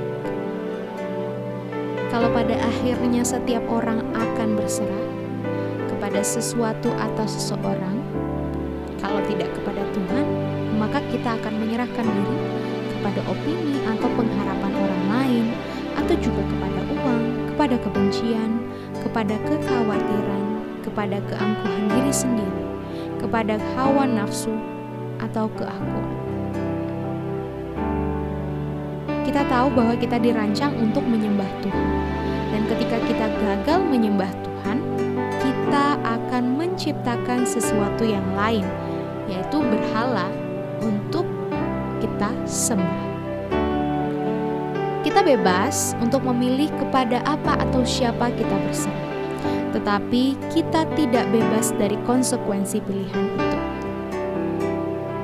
Kalau 2.07 2.31
pada 2.31 2.55
akhirnya 2.63 3.27
setiap 3.27 3.59
orang 3.67 4.07
akan 4.15 4.55
berserah 4.55 5.03
kepada 5.91 6.23
sesuatu 6.23 6.87
atau 6.95 7.27
seseorang, 7.27 7.99
kalau 9.03 9.19
tidak 9.27 9.51
kepada 9.59 9.83
Tuhan, 9.91 10.25
maka 10.79 11.03
kita 11.11 11.35
akan 11.43 11.59
menyerahkan 11.59 12.07
diri 12.07 12.39
kepada 12.95 13.19
opini 13.27 13.83
atau 13.83 14.07
pengharapan 14.15 14.73
orang 14.79 15.03
lain, 15.11 15.45
atau 15.99 16.15
juga 16.23 16.39
kepada 16.55 16.87
uang, 16.87 17.51
kepada 17.51 17.75
kebencian, 17.83 18.63
kepada 19.03 19.35
kekhawatiran, 19.43 20.48
kepada 20.89 21.21
keangkuhan 21.29 21.85
diri 21.93 22.09
sendiri, 22.09 22.65
kepada 23.21 23.61
hawa 23.77 24.09
nafsu 24.09 24.57
atau 25.21 25.45
keakuan. 25.53 26.09
Kita 29.21 29.45
tahu 29.45 29.69
bahwa 29.77 29.93
kita 29.93 30.17
dirancang 30.17 30.73
untuk 30.81 31.05
menyembah 31.05 31.45
Tuhan, 31.61 31.89
dan 32.49 32.61
ketika 32.65 32.97
kita 33.05 33.25
gagal 33.29 33.79
menyembah 33.85 34.33
Tuhan, 34.41 34.81
kita 35.37 36.01
akan 36.01 36.57
menciptakan 36.57 37.45
sesuatu 37.45 38.01
yang 38.01 38.25
lain, 38.33 38.65
yaitu 39.29 39.61
berhala 39.61 40.25
untuk 40.81 41.29
kita 42.01 42.33
sembah. 42.49 43.05
Kita 45.05 45.21
bebas 45.21 45.93
untuk 46.01 46.25
memilih 46.25 46.73
kepada 46.81 47.21
apa 47.29 47.61
atau 47.61 47.85
siapa 47.85 48.33
kita 48.33 48.57
berserah 48.65 49.08
tetapi 49.79 50.35
kita 50.51 50.83
tidak 50.99 51.23
bebas 51.31 51.71
dari 51.79 51.95
konsekuensi 52.03 52.83
pilihan 52.83 53.25
itu. 53.31 53.57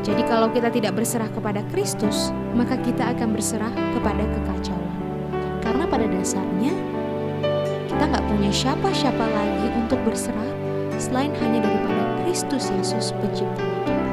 Jadi, 0.08 0.22
kalau 0.32 0.47
kita 0.47 0.72
tidak 0.72 0.95
berserah 0.95 1.28
kepada 1.28 1.60
Kristus, 1.76 2.32
maka 2.56 2.80
kita 2.80 3.12
akan 3.12 3.36
berserah 3.36 3.74
kepada 3.91 4.24
kekacauan, 4.24 4.97
karena 5.60 5.84
pada 5.84 6.08
dasarnya 6.08 6.72
kita 7.91 8.03
nggak 8.08 8.26
punya 8.32 8.51
siapa-siapa 8.53 9.26
lagi 9.28 9.68
untuk 9.76 9.99
berserah 10.08 10.51
selain 10.95 11.36
hanya 11.43 11.60
daripada 11.60 12.03
Kristus 12.24 12.72
Yesus, 12.72 13.12
Pencipta 13.20 13.60
kita. 13.60 14.08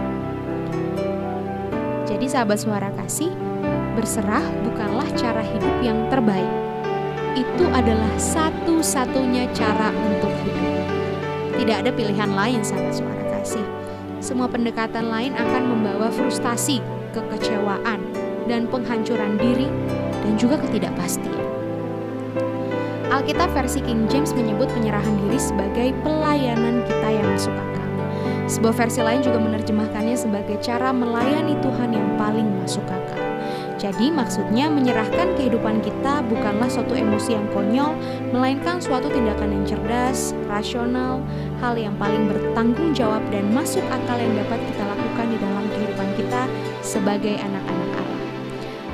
Jadi, 2.11 2.27
sahabat 2.27 2.59
suara 2.59 2.91
kasih, 2.99 3.31
berserah 3.95 4.43
bukanlah 4.67 5.07
cara 5.15 5.45
hidup 5.45 5.75
yang 5.87 6.09
terbaik 6.11 6.72
itu 7.37 7.65
adalah 7.73 8.13
satu-satunya 8.21 9.49
cara 9.57 9.89
untuk 9.93 10.33
hidup. 10.45 10.75
Tidak 11.57 11.77
ada 11.87 11.91
pilihan 11.95 12.31
lain 12.33 12.61
sahabat 12.65 12.95
suara 12.97 13.25
kasih. 13.39 13.65
Semua 14.23 14.47
pendekatan 14.47 15.11
lain 15.11 15.35
akan 15.35 15.63
membawa 15.67 16.09
frustasi, 16.11 16.79
kekecewaan, 17.11 18.03
dan 18.47 18.67
penghancuran 18.71 19.39
diri 19.39 19.67
dan 20.23 20.33
juga 20.39 20.59
ketidakpastian. 20.63 21.43
Alkitab 23.13 23.53
versi 23.53 23.85
King 23.85 24.09
James 24.09 24.33
menyebut 24.33 24.73
penyerahan 24.73 25.13
diri 25.27 25.37
sebagai 25.37 25.93
pelayanan 26.01 26.81
kita 26.89 27.09
yang 27.13 27.27
masuk 27.29 27.53
akal. 27.53 27.89
Sebuah 28.49 28.75
versi 28.75 29.01
lain 29.05 29.21
juga 29.21 29.37
menerjemahkannya 29.37 30.17
sebagai 30.17 30.57
cara 30.65 30.91
melayani 30.97 31.61
Tuhan 31.61 31.93
yang 31.93 32.09
paling 32.17 32.49
masuk 32.65 32.85
akal. 32.89 33.02
Jadi 33.83 34.15
maksudnya 34.15 34.71
menyerahkan 34.71 35.35
kehidupan 35.35 35.83
kita 35.83 36.23
bukanlah 36.31 36.71
suatu 36.71 36.95
emosi 36.95 37.35
yang 37.35 37.43
konyol, 37.51 37.99
melainkan 38.31 38.79
suatu 38.79 39.11
tindakan 39.11 39.51
yang 39.51 39.65
cerdas, 39.67 40.39
rasional, 40.47 41.19
hal 41.59 41.75
yang 41.75 41.91
paling 41.99 42.31
bertanggung 42.31 42.95
jawab 42.95 43.19
dan 43.35 43.43
masuk 43.51 43.83
akal 43.91 44.15
yang 44.15 44.39
dapat 44.39 44.63
kita 44.71 44.87
lakukan 44.87 45.27
di 45.35 45.39
dalam 45.43 45.65
kehidupan 45.67 46.09
kita 46.15 46.43
sebagai 46.79 47.35
anak-anak 47.43 47.91
Allah. 47.99 48.23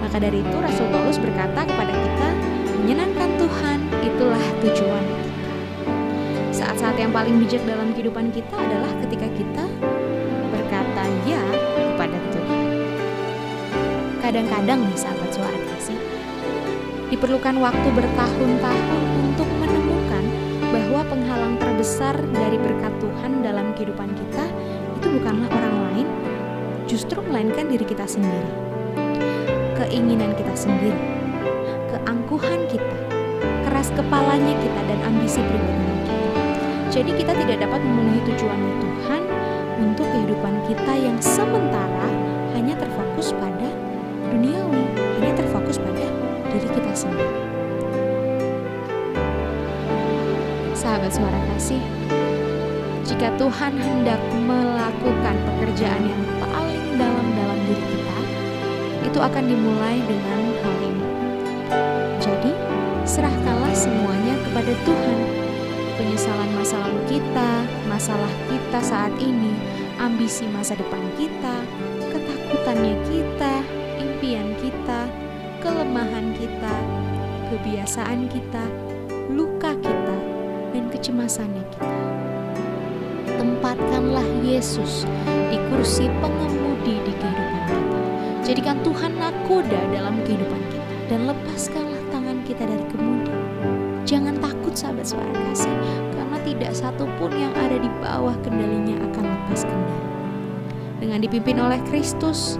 Maka 0.08 0.16
dari 0.24 0.40
itu 0.40 0.56
Rasul 0.56 0.88
Paulus 0.88 1.20
berkata 1.20 1.68
kepada 1.68 1.92
kita, 1.92 2.28
menyenangkan 2.80 3.28
Tuhan 3.36 3.78
itulah 4.08 4.44
tujuan 4.64 5.04
kita. 5.04 5.36
Saat-saat 6.64 6.96
yang 6.96 7.12
paling 7.12 7.36
bijak 7.44 7.60
dalam 7.68 7.92
kehidupan 7.92 8.32
kita 8.32 8.56
adalah 8.56 8.88
ketika 9.04 9.28
kita 9.36 9.64
Kadang-kadang 14.28 14.84
nih 14.84 14.98
sahabat 15.00 15.32
suara 15.32 15.56
kasih, 15.72 15.96
diperlukan 17.08 17.64
waktu 17.64 17.88
bertahun-tahun 17.96 19.02
untuk 19.24 19.48
menemukan 19.56 20.24
bahwa 20.68 21.00
penghalang 21.08 21.56
terbesar 21.56 22.12
dari 22.36 22.60
berkat 22.60 22.92
Tuhan 23.00 23.40
dalam 23.40 23.72
kehidupan 23.72 24.12
kita 24.12 24.44
itu 25.00 25.06
bukanlah 25.16 25.48
orang 25.48 25.76
lain, 25.80 26.06
justru 26.84 27.24
melainkan 27.24 27.72
diri 27.72 27.88
kita 27.88 28.04
sendiri. 28.04 28.52
Keinginan 29.80 30.36
kita 30.36 30.52
sendiri, 30.52 31.00
keangkuhan 31.88 32.68
kita, 32.68 33.00
keras 33.64 33.88
kepalanya 33.96 34.52
kita 34.60 34.80
dan 34.92 34.98
ambisi 35.08 35.40
pribadi 35.40 36.04
kita. 36.04 36.16
Jadi 36.92 37.10
kita 37.16 37.32
tidak 37.32 37.64
dapat 37.64 37.80
memenuhi 37.80 38.20
tujuannya 38.28 38.74
Tuhan 38.76 39.22
untuk 39.88 40.04
kehidupan 40.04 40.68
kita 40.68 40.92
yang 41.00 41.16
sementara 41.16 42.12
hanya 42.52 42.76
terfokus 42.76 43.32
pada 43.32 43.47
sendiri. 46.98 47.38
Sahabat 50.74 51.14
suara 51.14 51.38
kasih, 51.54 51.82
jika 53.06 53.30
Tuhan 53.38 53.78
hendak 53.78 54.18
melakukan 54.34 55.36
pekerjaan 55.46 56.02
yang 56.10 56.22
paling 56.42 56.98
dalam 56.98 57.26
dalam 57.38 57.58
diri 57.70 57.84
kita, 57.86 58.18
itu 59.06 59.18
akan 59.22 59.44
dimulai 59.46 60.02
dengan 60.02 60.42
hal 60.58 60.76
ini. 60.82 61.06
Jadi, 62.18 62.52
serahkanlah 63.06 63.74
semuanya 63.74 64.34
kepada 64.42 64.72
Tuhan. 64.82 65.18
Penyesalan 65.98 66.50
masa 66.54 66.78
lalu 66.82 67.02
kita, 67.10 67.50
masalah 67.90 68.32
kita 68.46 68.78
saat 68.82 69.14
ini, 69.18 69.50
ambisi 69.98 70.46
masa 70.50 70.78
depan 70.78 71.02
kita, 71.18 71.56
ketakutannya 72.10 72.94
kita, 73.10 73.54
impian 73.98 74.54
kita, 74.62 75.10
kelemahan 75.58 76.34
kita, 76.38 76.74
kebiasaan 77.50 78.30
kita, 78.30 78.64
luka 79.34 79.74
kita, 79.78 80.18
dan 80.70 80.84
kecemasannya 80.90 81.64
kita. 81.74 81.96
Tempatkanlah 83.38 84.26
Yesus 84.42 85.06
di 85.50 85.58
kursi 85.70 86.06
pengemudi 86.22 87.02
di 87.02 87.12
kehidupan 87.14 87.62
kita. 87.66 88.00
Jadikan 88.46 88.78
Tuhan 88.86 89.18
nakoda 89.18 89.80
dalam 89.92 90.22
kehidupan 90.24 90.62
kita 90.70 90.92
dan 91.10 91.20
lepaskanlah 91.26 92.02
tangan 92.14 92.38
kita 92.46 92.62
dari 92.64 92.84
kemudi. 92.94 93.34
Jangan 94.08 94.40
takut 94.40 94.72
sahabat 94.72 95.04
suara 95.04 95.28
kasih 95.50 95.74
karena 96.16 96.38
tidak 96.46 96.72
satupun 96.72 97.30
yang 97.36 97.52
ada 97.58 97.76
di 97.76 97.90
bawah 98.00 98.34
kendalinya 98.40 98.96
akan 99.10 99.24
lepas 99.26 99.66
kendali. 99.68 100.06
Dengan 100.98 101.18
dipimpin 101.22 101.58
oleh 101.62 101.78
Kristus, 101.86 102.58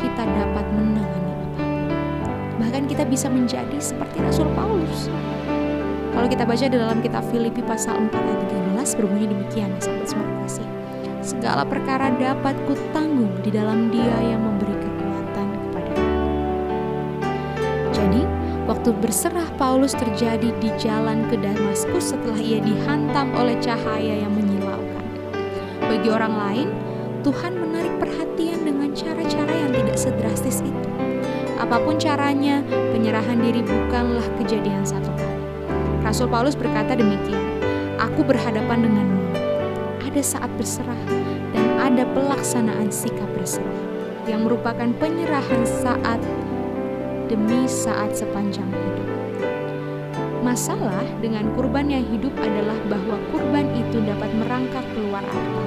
kita 0.00 0.22
dapat 0.22 0.66
apa 0.66 0.70
pun. 0.70 1.17
Bahkan 2.58 2.90
kita 2.90 3.06
bisa 3.06 3.30
menjadi 3.30 3.78
seperti 3.78 4.18
Rasul 4.18 4.50
Paulus. 4.58 5.06
Kalau 6.10 6.26
kita 6.26 6.42
baca 6.42 6.66
di 6.66 6.74
dalam 6.74 6.98
kitab 6.98 7.22
Filipi 7.30 7.62
pasal 7.62 8.10
4 8.10 8.10
ayat 8.10 8.40
13 8.74 8.98
berbunyi 8.98 9.26
demikian 9.30 9.70
ya 9.78 9.80
sahabat 9.86 10.06
suara 10.10 10.32
kasih. 10.42 10.66
Segala 11.22 11.62
perkara 11.62 12.10
dapat 12.18 12.58
kutanggung 12.66 13.30
di 13.46 13.54
dalam 13.54 13.94
dia 13.94 14.18
yang 14.26 14.42
memberi 14.42 14.74
kekuatan 14.74 15.46
kepada 15.54 15.92
Jadi, 17.94 18.22
waktu 18.66 18.90
berserah 18.98 19.46
Paulus 19.54 19.94
terjadi 19.94 20.50
di 20.58 20.70
jalan 20.82 21.30
ke 21.30 21.38
Damaskus 21.38 22.10
setelah 22.10 22.42
ia 22.42 22.58
dihantam 22.58 23.30
oleh 23.38 23.54
cahaya 23.62 24.26
yang 24.26 24.34
menyilaukan. 24.34 25.06
Bagi 25.86 26.08
orang 26.10 26.34
lain, 26.34 26.68
Tuhan 27.22 27.54
menarik 27.54 27.94
perhatian 28.02 28.66
dengan 28.66 28.90
cara-cara 28.90 29.54
yang 29.54 29.70
tidak 29.70 29.94
sedrastis 29.94 30.66
itu. 30.66 31.07
Apa 31.58 31.82
pun 31.82 31.98
caranya, 31.98 32.62
penyerahan 32.94 33.42
diri 33.42 33.66
bukanlah 33.66 34.22
kejadian 34.38 34.86
satu 34.86 35.10
kali. 35.10 35.42
Rasul 36.06 36.30
Paulus 36.30 36.54
berkata 36.54 36.94
demikian, 36.94 37.58
Aku 37.98 38.22
berhadapan 38.22 38.86
denganmu. 38.86 39.26
Ada 40.06 40.22
saat 40.22 40.50
berserah 40.54 41.02
dan 41.50 41.66
ada 41.82 42.06
pelaksanaan 42.14 42.94
sikap 42.94 43.26
berserah 43.34 43.82
yang 44.30 44.46
merupakan 44.46 44.86
penyerahan 45.02 45.66
saat 45.66 46.22
demi 47.26 47.66
saat 47.66 48.14
sepanjang 48.14 48.70
hidup. 48.70 49.08
Masalah 50.46 51.02
dengan 51.18 51.50
kurban 51.58 51.90
yang 51.90 52.06
hidup 52.06 52.38
adalah 52.38 52.78
bahwa 52.86 53.18
kurban 53.34 53.66
itu 53.74 53.98
dapat 54.06 54.30
merangkak 54.38 54.86
keluar 54.94 55.26
akal. 55.26 55.66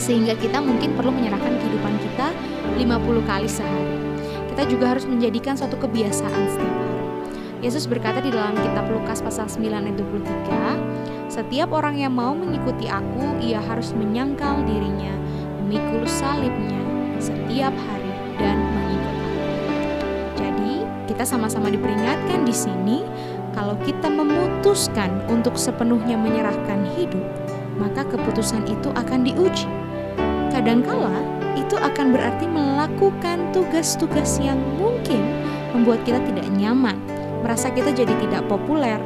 Sehingga 0.00 0.32
kita 0.40 0.56
mungkin 0.64 0.96
perlu 0.96 1.12
menyerahkan 1.12 1.52
kehidupan 1.60 1.94
kita 2.00 2.32
50 2.80 3.28
kali 3.28 3.44
sehari. 3.44 4.05
Kita 4.56 4.72
juga 4.72 4.96
harus 4.96 5.04
menjadikan 5.04 5.52
suatu 5.52 5.76
kebiasaan 5.76 6.42
setiap 6.48 6.76
hari. 6.80 7.04
Yesus 7.60 7.84
berkata 7.84 8.24
di 8.24 8.32
dalam 8.32 8.56
kitab 8.56 8.88
Lukas 8.88 9.20
pasal 9.20 9.52
9 9.52 9.68
ayat 9.68 10.00
23, 10.00 11.28
Setiap 11.28 11.76
orang 11.76 12.00
yang 12.00 12.16
mau 12.16 12.32
mengikuti 12.32 12.88
aku, 12.88 13.36
ia 13.44 13.60
harus 13.60 13.92
menyangkal 13.92 14.64
dirinya, 14.64 15.12
memikul 15.60 16.08
salibnya 16.08 16.80
setiap 17.20 17.76
hari 17.76 18.12
dan 18.40 18.56
mengikut 18.56 19.16
aku. 19.20 19.44
Jadi, 20.40 20.72
kita 21.04 21.28
sama-sama 21.28 21.68
diperingatkan 21.68 22.48
di 22.48 22.56
sini 22.56 23.04
kalau 23.52 23.76
kita 23.84 24.08
memutuskan 24.08 25.20
untuk 25.28 25.60
sepenuhnya 25.60 26.16
menyerahkan 26.16 26.80
hidup, 26.96 27.28
maka 27.76 28.08
keputusan 28.08 28.64
itu 28.72 28.88
akan 28.96 29.20
diuji. 29.20 29.68
Kadangkala 30.48 31.44
itu 31.56 31.74
akan 31.74 32.12
berarti 32.12 32.44
melakukan 32.44 33.50
tugas-tugas 33.56 34.36
yang 34.38 34.60
mungkin 34.76 35.24
membuat 35.72 36.04
kita 36.04 36.20
tidak 36.28 36.46
nyaman, 36.52 37.00
merasa 37.40 37.72
kita 37.72 37.90
jadi 37.96 38.12
tidak 38.20 38.44
populer, 38.46 39.00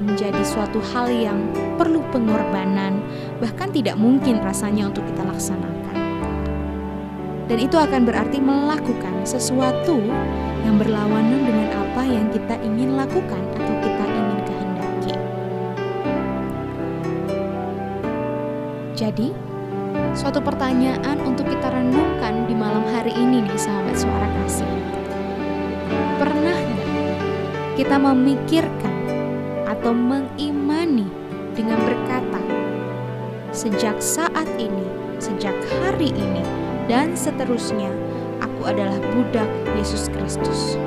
menjadi 0.00 0.42
suatu 0.42 0.80
hal 0.92 1.12
yang 1.12 1.38
perlu 1.76 2.02
pengorbanan, 2.10 2.98
bahkan 3.38 3.70
tidak 3.70 3.94
mungkin 4.00 4.40
rasanya 4.42 4.90
untuk 4.90 5.04
kita 5.06 5.22
laksanakan. 5.24 5.96
Dan 7.44 7.58
itu 7.60 7.76
akan 7.76 8.08
berarti 8.08 8.40
melakukan 8.40 9.20
sesuatu 9.28 10.00
yang 10.64 10.80
berlawanan 10.80 11.44
dengan 11.44 11.68
apa 11.76 12.02
yang 12.08 12.26
kita 12.32 12.56
ingin 12.64 12.96
lakukan 12.96 13.42
atau 13.60 13.74
kita 13.84 14.04
ingin 14.08 14.38
kehendaki. 14.48 15.12
Jadi, 18.96 19.28
suatu 20.14 20.38
pertanyaan 20.38 21.18
untuk 21.26 21.50
kita 21.50 21.74
renungkan 21.74 22.46
di 22.46 22.54
malam 22.54 22.86
hari 22.86 23.10
ini 23.18 23.42
nih 23.42 23.58
sahabat 23.58 23.98
suara 23.98 24.30
kasih. 24.40 24.70
Pernah 26.22 26.54
nggak 26.54 26.90
kita 27.74 27.96
memikirkan 27.98 28.94
atau 29.66 29.90
mengimani 29.90 31.10
dengan 31.58 31.82
berkata, 31.82 32.38
sejak 33.50 33.98
saat 33.98 34.46
ini, 34.54 34.86
sejak 35.18 35.54
hari 35.82 36.14
ini, 36.14 36.46
dan 36.86 37.18
seterusnya, 37.18 37.90
aku 38.38 38.70
adalah 38.70 38.94
budak 39.18 39.50
Yesus 39.74 40.06
Kristus. 40.14 40.78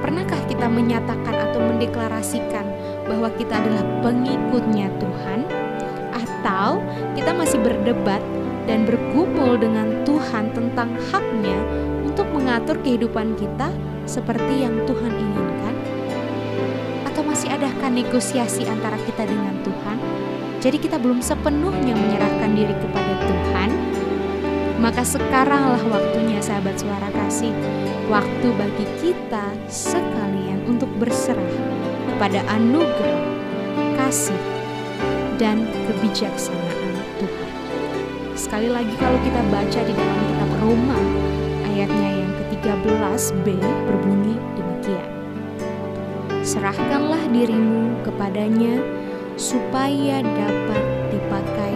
Pernahkah 0.00 0.40
kita 0.48 0.64
menyatakan 0.64 1.36
atau 1.52 1.60
mendeklarasikan 1.60 2.64
bahwa 3.04 3.28
kita 3.36 3.60
adalah 3.60 3.84
pengikutnya 4.00 4.88
Tuhan? 4.96 5.55
Atau 6.46 6.78
kita 7.18 7.34
masih 7.34 7.58
berdebat 7.58 8.22
dan 8.70 8.86
bergumul 8.86 9.58
dengan 9.58 10.06
Tuhan 10.06 10.54
tentang 10.54 10.94
haknya 11.10 11.58
untuk 12.06 12.22
mengatur 12.30 12.78
kehidupan 12.86 13.34
kita 13.34 13.66
seperti 14.06 14.62
yang 14.62 14.78
Tuhan 14.86 15.10
inginkan? 15.10 15.74
Atau 17.02 17.26
masih 17.26 17.50
adakah 17.50 17.90
negosiasi 17.90 18.62
antara 18.62 18.94
kita 19.10 19.26
dengan 19.26 19.58
Tuhan? 19.66 19.98
Jadi 20.62 20.86
kita 20.86 21.02
belum 21.02 21.18
sepenuhnya 21.18 21.98
menyerahkan 21.98 22.54
diri 22.54 22.78
kepada 22.78 23.26
Tuhan. 23.26 23.70
Maka 24.78 25.02
sekaranglah 25.02 25.82
waktunya 25.90 26.38
sahabat 26.38 26.78
suara 26.78 27.10
kasih, 27.10 27.50
waktu 28.06 28.54
bagi 28.54 28.86
kita 29.02 29.50
sekalian 29.66 30.62
untuk 30.70 30.94
berserah 31.02 31.58
kepada 32.06 32.38
anugerah, 32.54 33.34
kasih, 33.98 34.55
dan 35.36 35.64
kebijaksanaan 35.88 36.96
Tuhan. 37.20 37.50
Sekali 38.36 38.68
lagi 38.68 38.92
kalau 39.00 39.16
kita 39.24 39.40
baca 39.52 39.80
di 39.84 39.92
dalam 39.92 40.18
kitab 40.28 40.50
Roma 40.60 41.00
ayatnya 41.68 42.10
yang 42.24 42.32
ke-13b 42.40 43.46
berbunyi 43.88 44.34
demikian. 44.56 45.10
Serahkanlah 46.40 47.22
dirimu 47.32 48.00
kepadanya 48.04 48.80
supaya 49.36 50.24
dapat 50.24 50.82
dipakai 51.12 51.74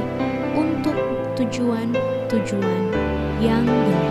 untuk 0.56 0.96
tujuan-tujuan 1.36 2.82
yang 3.40 3.64
benar. 3.64 4.09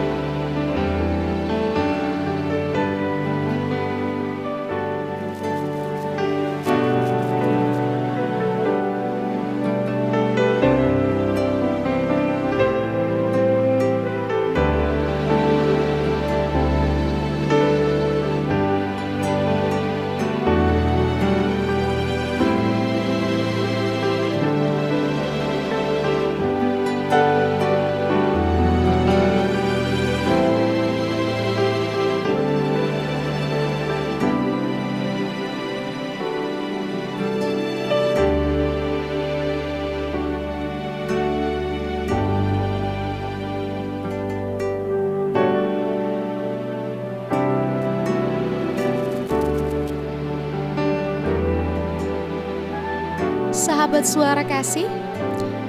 Sahabat 53.69 54.01
suara 54.01 54.41
kasih, 54.41 54.89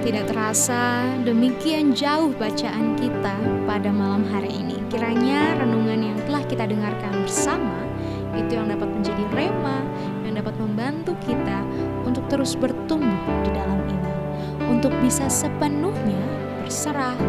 tidak 0.01 0.33
terasa 0.33 1.05
demikian 1.21 1.93
jauh 1.93 2.33
bacaan 2.33 2.97
kita 2.97 3.37
pada 3.69 3.93
malam 3.93 4.25
hari 4.25 4.49
ini. 4.49 4.81
Kiranya 4.89 5.61
renungan 5.61 6.09
yang 6.09 6.19
telah 6.25 6.41
kita 6.49 6.65
dengarkan 6.65 7.13
bersama 7.21 7.77
itu 8.41 8.57
yang 8.57 8.73
dapat 8.73 8.89
menjadi 8.89 9.21
rema, 9.37 9.85
yang 10.25 10.33
dapat 10.33 10.57
membantu 10.57 11.13
kita 11.29 11.61
untuk 12.09 12.25
terus 12.33 12.57
bertumbuh 12.57 13.21
di 13.45 13.53
dalam 13.53 13.85
iman, 13.85 14.17
untuk 14.73 14.97
bisa 15.05 15.29
sepenuhnya 15.29 16.25
berserah, 16.65 17.21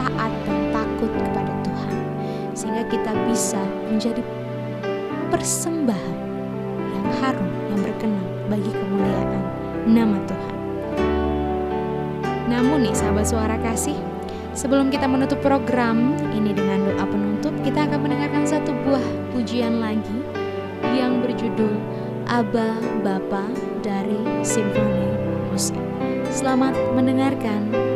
taat 0.00 0.32
dan 0.48 0.60
takut 0.72 1.12
kepada 1.12 1.52
Tuhan, 1.60 1.96
sehingga 2.56 2.88
kita 2.88 3.12
bisa 3.28 3.60
menjadi 3.92 4.24
persembahan 5.28 6.16
yang 6.88 7.06
harum, 7.20 7.52
yang 7.68 7.80
berkenan 7.84 8.26
bagi 8.48 8.72
kemuliaan 8.72 9.39
nama 9.86 10.18
Tuhan. 10.28 10.56
Namun 12.50 12.82
nih 12.84 12.94
sahabat 12.96 13.30
suara 13.30 13.56
kasih, 13.62 13.96
sebelum 14.52 14.90
kita 14.90 15.06
menutup 15.06 15.38
program 15.40 16.18
ini 16.34 16.50
dengan 16.50 16.82
doa 16.84 17.04
penutup, 17.06 17.54
kita 17.62 17.86
akan 17.86 17.98
mendengarkan 18.04 18.44
satu 18.44 18.74
buah 18.84 19.06
pujian 19.30 19.78
lagi 19.78 20.18
yang 20.92 21.22
berjudul 21.22 21.78
Aba 22.26 22.78
Bapa 23.06 23.46
dari 23.80 24.18
Simfoni 24.42 25.08
Musik. 25.50 25.78
Selamat 26.30 26.74
mendengarkan. 26.94 27.89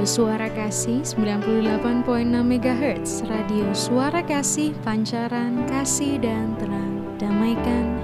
Radio 0.00 0.16
Suara 0.16 0.48
Kasih 0.48 1.04
98.6 1.04 2.32
MHz 2.32 3.28
Radio 3.28 3.68
Suara 3.76 4.24
Kasih 4.24 4.72
Pancaran 4.80 5.68
Kasih 5.68 6.16
dan 6.16 6.56
Terang 6.56 7.20
Damaikan 7.20 7.99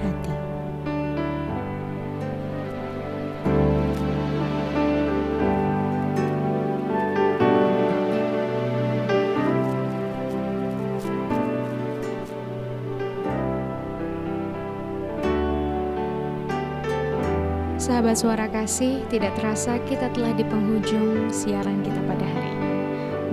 Sahabat 18.07 18.23
suara 18.23 18.47
kasih, 18.47 19.03
tidak 19.11 19.35
terasa 19.35 19.83
kita 19.83 20.07
telah 20.15 20.31
di 20.31 20.39
penghujung 20.47 21.27
siaran 21.27 21.83
kita 21.83 21.99
pada 22.07 22.23
hari 22.23 22.55
ini. 22.55 22.71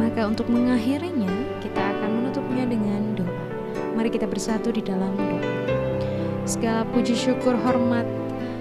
Maka 0.02 0.26
untuk 0.26 0.50
mengakhirinya, 0.50 1.30
kita 1.62 1.78
akan 1.78 2.10
menutupnya 2.18 2.66
dengan 2.66 3.14
doa. 3.14 3.46
Mari 3.94 4.10
kita 4.10 4.26
bersatu 4.26 4.74
di 4.74 4.82
dalam 4.82 5.14
doa. 5.14 5.46
Segala 6.42 6.82
puji 6.90 7.14
syukur, 7.14 7.54
hormat, 7.54 8.02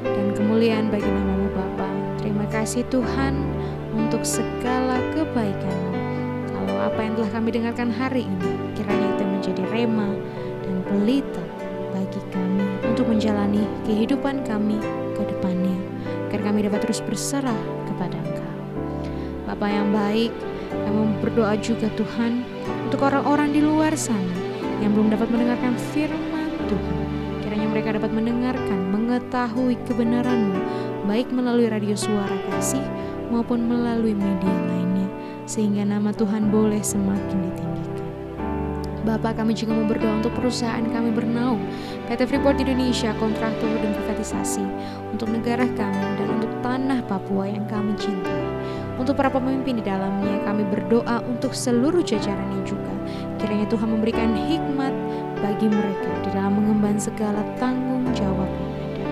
dan 0.05 0.37
kemuliaan 0.37 0.93
bagi 0.93 1.09
namamu 1.09 1.49
Bapa. 1.49 1.89
Terima 2.21 2.45
kasih 2.45 2.85
Tuhan 2.93 3.33
untuk 3.97 4.21
segala 4.21 5.01
kebaikanmu. 5.17 5.97
Kalau 6.53 6.93
apa 6.93 6.99
yang 7.01 7.17
telah 7.17 7.31
kami 7.33 7.49
dengarkan 7.57 7.89
hari 7.89 8.29
ini, 8.29 8.53
kiranya 8.77 9.17
itu 9.17 9.23
menjadi 9.25 9.63
rema 9.73 10.13
dan 10.61 10.77
pelita 10.85 11.41
menjalani 13.13 13.61
kehidupan 13.85 14.41
kami 14.41 14.81
ke 15.13 15.21
depannya 15.29 15.77
agar 16.33 16.49
kami 16.49 16.65
dapat 16.65 16.81
terus 16.81 16.97
berserah 17.05 17.61
kepada 17.85 18.17
Engkau. 18.17 18.53
Bapa 19.45 19.69
yang 19.69 19.93
baik, 19.93 20.33
kami 20.73 21.13
berdoa 21.21 21.53
juga 21.61 21.93
Tuhan 21.93 22.41
untuk 22.89 23.05
orang-orang 23.05 23.53
di 23.53 23.61
luar 23.61 23.93
sana 23.93 24.33
yang 24.81 24.97
belum 24.97 25.13
dapat 25.13 25.29
mendengarkan 25.29 25.77
firman 25.93 26.49
Tuhan. 26.65 26.97
Kiranya 27.45 27.67
mereka 27.69 27.89
dapat 27.93 28.09
mendengarkan, 28.09 28.79
mengetahui 28.89 29.77
kebenaran-Mu 29.85 30.57
baik 31.05 31.29
melalui 31.29 31.69
radio 31.69 31.93
suara 31.93 32.33
kasih 32.49 32.81
maupun 33.29 33.69
melalui 33.69 34.17
media 34.17 34.55
lainnya 34.73 35.05
sehingga 35.45 35.85
nama 35.85 36.09
Tuhan 36.15 36.49
boleh 36.49 36.81
semakin 36.81 37.37
ditinggikan. 37.45 37.62
Bapak 39.03 39.35
kami 39.35 39.51
juga 39.51 39.75
mau 39.75 39.83
berdoa 39.83 40.23
untuk 40.23 40.31
perusahaan 40.31 40.79
kami 40.79 41.11
bernaung 41.11 41.59
PT 42.07 42.23
Freeport 42.23 42.55
Indonesia 42.55 43.11
kontraktor 43.19 43.67
dan 43.83 43.91
privatisasi 43.99 44.63
untuk 45.11 45.27
negara 45.27 45.67
kami 45.75 46.07
dan 46.15 46.27
untuk 46.39 46.51
tanah 46.63 47.03
Papua 47.11 47.51
yang 47.51 47.67
kami 47.67 47.91
cintai. 47.99 48.47
Untuk 48.95 49.19
para 49.19 49.27
pemimpin 49.27 49.75
di 49.75 49.83
dalamnya 49.83 50.39
kami 50.47 50.63
berdoa 50.71 51.19
untuk 51.27 51.51
seluruh 51.51 51.99
jajarannya 51.99 52.63
juga. 52.63 52.93
Kiranya 53.43 53.67
Tuhan 53.67 53.91
memberikan 53.91 54.31
hikmat 54.39 54.95
bagi 55.43 55.67
mereka 55.67 56.11
di 56.23 56.29
dalam 56.31 56.63
mengemban 56.63 56.95
segala 56.95 57.43
tanggung 57.59 58.07
jawab 58.15 58.47
yang 58.47 58.71
ada. 58.71 59.05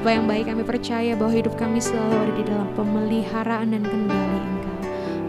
Bapak 0.00 0.12
yang 0.16 0.24
baik 0.24 0.44
kami 0.48 0.62
percaya 0.64 1.12
bahwa 1.12 1.32
hidup 1.36 1.52
kami 1.60 1.84
selalu 1.84 2.16
ada 2.16 2.32
di 2.32 2.44
dalam 2.48 2.68
pemeliharaan 2.72 3.76
dan 3.76 3.84
kendali. 3.84 4.51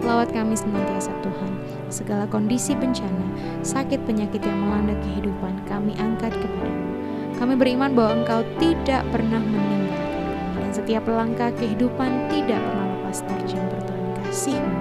Lawat 0.03 0.35
kami 0.35 0.51
senantiasa 0.51 1.15
Tuhan 1.23 1.51
segala 1.87 2.27
kondisi 2.27 2.75
bencana, 2.75 3.23
sakit 3.63 4.03
penyakit 4.03 4.43
yang 4.43 4.59
melanda 4.59 4.99
kehidupan 4.99 5.63
kami 5.63 5.95
angkat 5.95 6.35
kepadamu. 6.35 6.91
Kami 7.39 7.53
beriman 7.55 7.95
bahwa 7.95 8.19
Engkau 8.19 8.41
tidak 8.59 9.07
pernah 9.15 9.39
meninggalkan 9.39 10.11
kami 10.11 10.59
dan 10.59 10.71
setiap 10.75 11.03
langkah 11.07 11.49
kehidupan 11.55 12.27
tidak 12.27 12.59
pernah 12.59 12.87
lepas 12.99 13.23
tercampur 13.23 13.79
tangan 13.87 14.11
kasih-Mu 14.27 14.79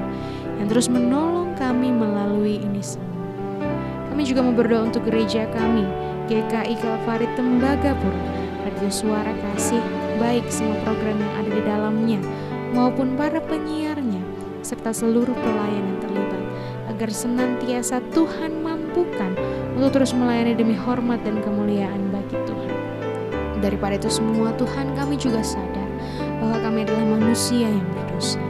yang 0.58 0.66
terus 0.66 0.90
menolong 0.90 1.54
kami 1.54 1.94
melalui 1.94 2.58
ini 2.58 2.82
semua. 2.82 3.22
Kami 4.10 4.26
juga 4.26 4.44
mau 4.44 4.52
berdoa 4.52 4.90
untuk 4.90 5.06
gereja 5.06 5.46
kami, 5.54 5.86
GKI 6.28 6.74
Kalvari 6.82 7.30
Tembagapura, 7.38 8.22
Radio 8.66 8.90
Suara 8.90 9.32
Kasih, 9.32 9.80
baik 10.20 10.44
semua 10.50 10.76
program 10.84 11.16
yang 11.16 11.34
ada 11.40 11.50
di 11.50 11.62
dalamnya 11.64 12.20
maupun 12.76 13.16
para 13.16 13.40
penyiarnya, 13.40 14.11
serta 14.72 15.04
seluruh 15.04 15.36
pelayan 15.36 15.84
yang 15.84 16.00
terlibat 16.00 16.42
agar 16.88 17.12
senantiasa 17.12 18.00
Tuhan 18.16 18.64
mampukan 18.64 19.36
untuk 19.76 20.00
terus 20.00 20.16
melayani 20.16 20.56
demi 20.56 20.72
hormat 20.72 21.20
dan 21.28 21.44
kemuliaan 21.44 22.08
bagi 22.08 22.40
Tuhan. 22.48 22.72
Daripada 23.60 24.00
itu 24.00 24.08
semua 24.08 24.48
Tuhan 24.56 24.96
kami 24.96 25.20
juga 25.20 25.44
sadar 25.44 25.88
bahwa 26.40 26.56
kami 26.64 26.88
adalah 26.88 27.04
manusia 27.04 27.68
yang 27.68 27.84
berdosa. 27.92 28.40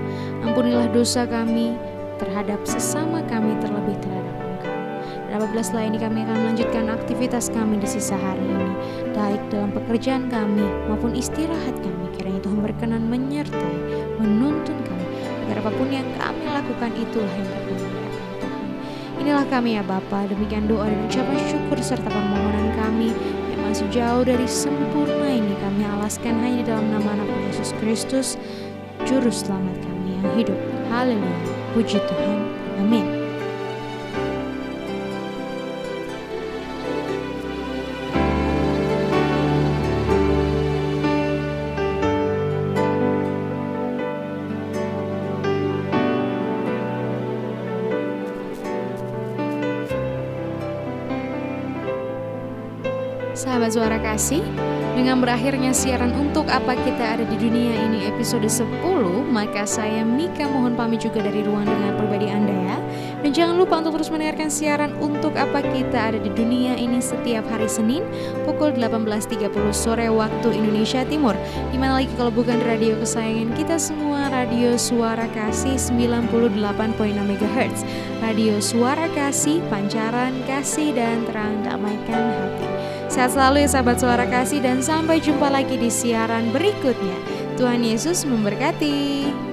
Ampunilah 0.46 0.94
dosa 0.94 1.26
kami 1.26 1.74
terhadap 2.22 2.62
sesama 2.70 3.18
kami 3.26 3.58
terlebih 3.58 3.98
terhadap 3.98 4.36
Engkau. 4.46 4.78
Dan 5.26 5.32
apabila 5.42 5.62
setelah 5.66 5.90
ini 5.90 5.98
kami 5.98 6.22
akan 6.22 6.36
melanjutkan 6.38 6.84
aktivitas 6.86 7.50
kami 7.50 7.82
di 7.82 7.88
sisa 7.90 8.14
hari 8.14 8.46
ini, 8.46 8.70
baik 9.10 9.42
dalam 9.50 9.74
pekerjaan 9.74 10.30
kami 10.30 10.62
maupun 10.86 11.18
istirahat 11.18 11.74
kami, 11.82 12.14
kiranya 12.14 12.38
Tuhan 12.46 12.62
berkenan 12.62 13.10
menyertai, 13.10 13.78
menuntun 14.22 14.81
apa 15.58 15.70
pun 15.74 15.88
yang 15.90 16.06
kami 16.16 16.44
lakukan 16.48 16.90
itulah 16.96 17.32
yang 17.34 17.48
berkenan 17.48 17.92
Inilah 19.22 19.46
kami 19.46 19.78
ya 19.78 19.86
Bapa, 19.86 20.26
demikian 20.26 20.66
doa 20.66 20.90
dan 20.90 20.98
ucapan 21.06 21.38
syukur 21.46 21.78
serta 21.78 22.10
permohonan 22.10 22.74
kami 22.74 23.14
yang 23.54 23.60
masih 23.70 23.86
jauh 23.94 24.26
dari 24.26 24.50
sempurna 24.50 25.30
ini 25.30 25.54
kami 25.62 25.86
alaskan 25.86 26.42
hanya 26.42 26.74
dalam 26.74 26.90
nama 26.90 27.14
anak 27.14 27.30
Yesus 27.46 27.70
Kristus, 27.78 28.34
Juru 29.06 29.30
Selamat 29.30 29.78
kami 29.78 30.18
yang 30.18 30.26
hidup. 30.34 30.58
Haleluya, 30.90 31.38
puji 31.70 32.02
Tuhan. 32.02 32.38
Amin. 32.82 33.21
Sahabat 53.62 53.78
suara 53.78 53.98
kasih, 54.02 54.42
dengan 54.98 55.22
berakhirnya 55.22 55.70
siaran 55.70 56.10
untuk 56.18 56.50
apa 56.50 56.74
kita 56.82 57.14
ada 57.14 57.22
di 57.22 57.38
dunia 57.38 57.78
ini 57.78 58.10
episode 58.10 58.42
10, 58.42 58.66
maka 59.30 59.62
saya 59.62 60.02
Mika 60.02 60.50
mohon 60.50 60.74
pamit 60.74 61.06
juga 61.06 61.22
dari 61.22 61.46
ruang 61.46 61.70
dengar 61.70 61.94
pribadi 61.94 62.26
Anda 62.26 62.50
ya. 62.50 62.76
Dan 63.22 63.30
jangan 63.30 63.62
lupa 63.62 63.78
untuk 63.78 64.02
terus 64.02 64.10
mendengarkan 64.10 64.50
siaran 64.50 64.90
untuk 64.98 65.38
apa 65.38 65.62
kita 65.62 66.10
ada 66.10 66.18
di 66.18 66.26
dunia 66.34 66.74
ini 66.74 66.98
setiap 66.98 67.46
hari 67.46 67.70
Senin 67.70 68.02
pukul 68.42 68.74
18.30 68.74 69.46
sore 69.70 70.10
waktu 70.10 70.48
Indonesia 70.58 71.06
Timur. 71.06 71.38
Di 71.70 71.78
mana 71.78 72.02
lagi 72.02 72.10
kalau 72.18 72.34
bukan 72.34 72.58
radio 72.66 72.98
kesayangan 72.98 73.54
kita 73.54 73.78
semua, 73.78 74.26
Radio 74.26 74.74
Suara 74.74 75.30
Kasih 75.30 75.78
98.6 75.78 76.26
MHz. 76.98 77.86
Radio 78.26 78.58
Suara 78.58 79.06
Kasih, 79.14 79.62
pancaran 79.70 80.34
kasih 80.50 80.90
dan 80.98 81.22
terang 81.30 81.62
damaikan 81.62 82.26
hati. 82.26 82.51
Sehat 83.12 83.36
selalu 83.36 83.68
ya 83.68 83.68
sahabat 83.68 84.00
suara 84.00 84.24
kasih 84.24 84.64
dan 84.64 84.80
sampai 84.80 85.20
jumpa 85.20 85.52
lagi 85.52 85.76
di 85.76 85.92
siaran 85.92 86.48
berikutnya. 86.48 87.20
Tuhan 87.60 87.84
Yesus 87.84 88.24
memberkati. 88.24 89.51